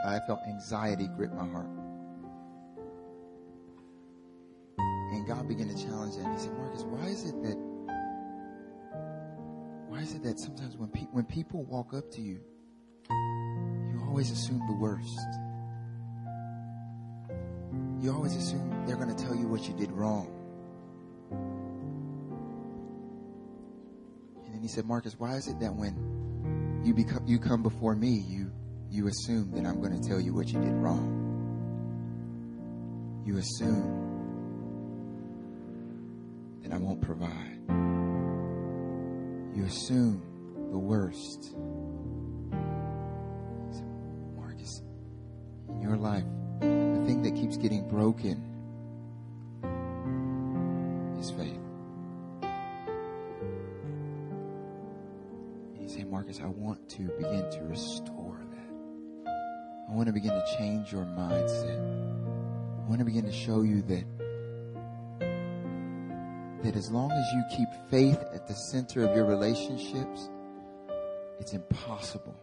[0.06, 1.68] I felt anxiety grip my heart.
[5.12, 6.32] And God began to challenge that.
[6.32, 7.56] He said, Marcus, why is it that
[9.88, 12.40] why is it that sometimes when pe- when people walk up to you,
[13.10, 15.18] you always assume the worst?
[18.00, 20.30] You always assume they're going to tell you what you did wrong.
[24.44, 27.96] And then he said, Marcus, why is it that when you become you come before
[27.96, 28.37] me, you
[28.90, 31.24] you assume that I'm going to tell you what you did wrong.
[33.26, 34.06] You assume
[36.62, 37.58] that I won't provide.
[39.54, 40.22] You assume
[40.70, 41.54] the worst.
[44.36, 44.82] Marcus,
[45.68, 46.24] in your life,
[46.60, 48.42] the thing that keeps getting broken
[51.20, 51.60] is faith.
[55.80, 58.57] You say, Marcus, I want to begin to restore that.
[59.98, 61.76] Want to begin to change your mindset.
[61.76, 64.04] I want to begin to show you that
[66.62, 70.30] that as long as you keep faith at the center of your relationships,
[71.40, 72.36] it's impossible.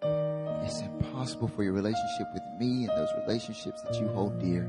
[0.00, 4.62] It's impossible for your relationship with me and those relationships that you hold dear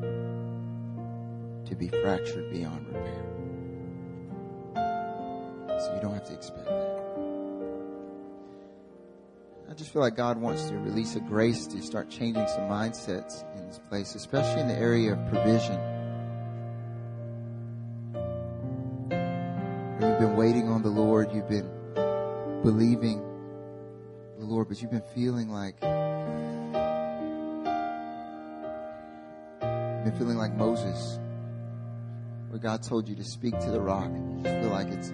[1.65, 3.23] to be fractured beyond repair.
[5.79, 6.92] So you don't have to expect that.
[9.73, 13.43] I just feel like God wants to release a grace to start changing some mindsets
[13.57, 15.79] in this place, especially in the area of provision.
[19.99, 21.67] You've been waiting on the Lord, you've been
[22.61, 23.19] believing
[24.37, 25.89] the Lord, but you've been feeling like you've
[30.03, 31.19] been feeling like Moses,
[32.49, 35.11] where God told you to speak to the rock, and you feel like it's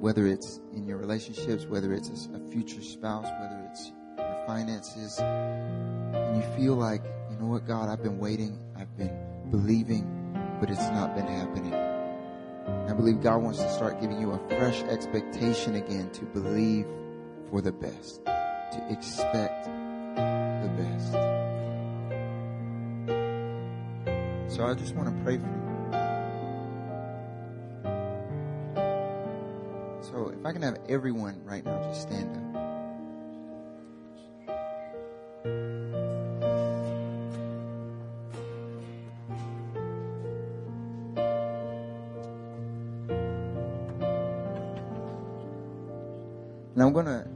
[0.00, 6.36] whether it's in your relationships, whether it's a, future spouse, whether it's your finances, and
[6.36, 9.14] you feel like, you know what, God, I've been waiting, I've been
[9.50, 10.06] believing,
[10.60, 11.74] but it's not been happening.
[11.74, 16.86] I believe God wants to start giving you a fresh expectation again to believe
[17.50, 21.12] for the best, to expect the best.
[24.54, 25.67] So I just want to pray for you.
[30.48, 32.42] I can have everyone right now just stand up.
[46.72, 47.26] And I'm going to,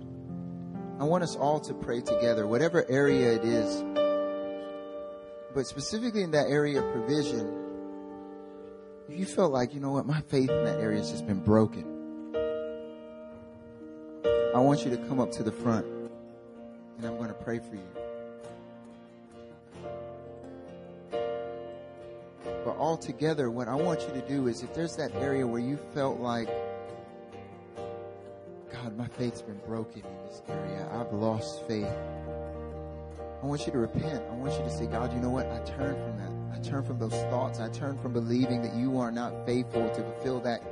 [0.98, 3.84] I want us all to pray together, whatever area it is.
[5.54, 7.46] But specifically in that area of provision,
[9.10, 11.40] if you felt like, you know what, my faith in that area has just been
[11.40, 11.91] broken,
[14.62, 15.86] want you to come up to the front
[16.98, 17.82] and I'm going to pray for you.
[22.64, 25.60] But all together, what I want you to do is if there's that area where
[25.60, 26.48] you felt like,
[28.72, 31.88] God, my faith's been broken in this area, I've lost faith.
[33.42, 34.22] I want you to repent.
[34.30, 35.46] I want you to say, God, you know what?
[35.46, 36.56] I turn from that.
[36.56, 37.58] I turn from those thoughts.
[37.58, 40.62] I turn from believing that you are not faithful to fulfill that,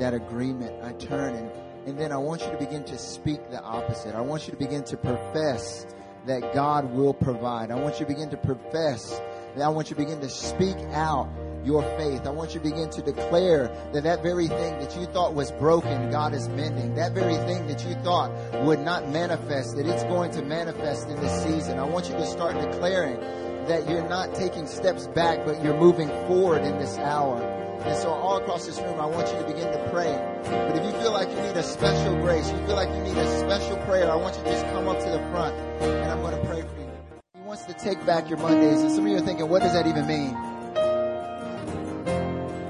[0.00, 0.82] that agreement.
[0.82, 1.50] I turn and,
[1.86, 4.14] and then I want you to begin to speak the opposite.
[4.14, 5.86] I want you to begin to profess
[6.26, 7.70] that God will provide.
[7.70, 9.20] I want you to begin to profess
[9.56, 11.28] that I want you to begin to speak out
[11.64, 12.26] your faith.
[12.26, 15.50] I want you to begin to declare that that very thing that you thought was
[15.52, 16.94] broken, God is mending.
[16.94, 18.30] That very thing that you thought
[18.64, 21.78] would not manifest, that it's going to manifest in this season.
[21.78, 23.18] I want you to start declaring
[23.66, 27.59] that you're not taking steps back, but you're moving forward in this hour.
[27.82, 30.12] And so all across this room, I want you to begin to pray.
[30.44, 33.16] But if you feel like you need a special grace, you feel like you need
[33.16, 36.20] a special prayer, I want you to just come up to the front and I'm
[36.20, 36.88] going to pray for you.
[37.34, 38.82] He wants to take back your Mondays.
[38.82, 40.36] And some of you are thinking, what does that even mean?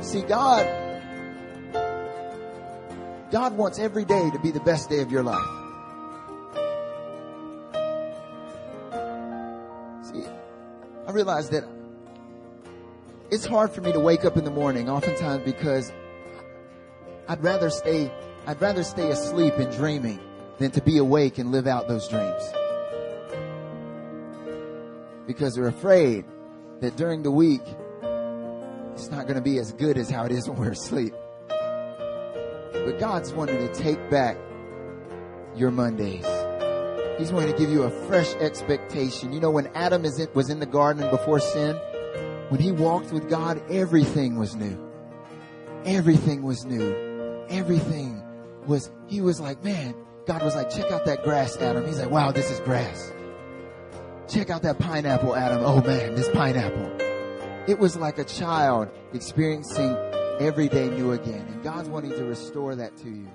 [0.02, 0.66] See, God,
[3.30, 5.38] God wants every day to be the best day of your life.
[10.02, 10.24] See,
[11.06, 11.64] I realize that
[13.30, 15.92] it's hard for me to wake up in the morning oftentimes because
[17.28, 18.12] I'd rather stay,
[18.46, 20.18] I'd rather stay asleep and dreaming
[20.58, 22.42] than to be awake and live out those dreams.
[25.26, 26.24] Because they're afraid
[26.80, 27.62] that during the week,
[28.94, 31.14] it's not going to be as good as how it is when we're asleep.
[31.48, 34.36] But God's wanting to take back
[35.54, 36.26] your Mondays.
[37.18, 39.32] He's wanting to give you a fresh expectation.
[39.32, 41.78] You know, when Adam is in, was in the garden before sin,
[42.50, 44.76] when he walked with God, everything was new.
[45.84, 47.44] Everything was new.
[47.48, 48.22] Everything
[48.66, 49.94] was, he was like, man,
[50.26, 51.86] God was like, check out that grass, Adam.
[51.86, 53.12] He's like, wow, this is grass.
[54.28, 55.62] Check out that pineapple, Adam.
[55.64, 56.96] Oh man, this pineapple.
[57.68, 59.96] It was like a child experiencing
[60.40, 61.46] every day new again.
[61.46, 63.28] And God's wanting to restore that to you.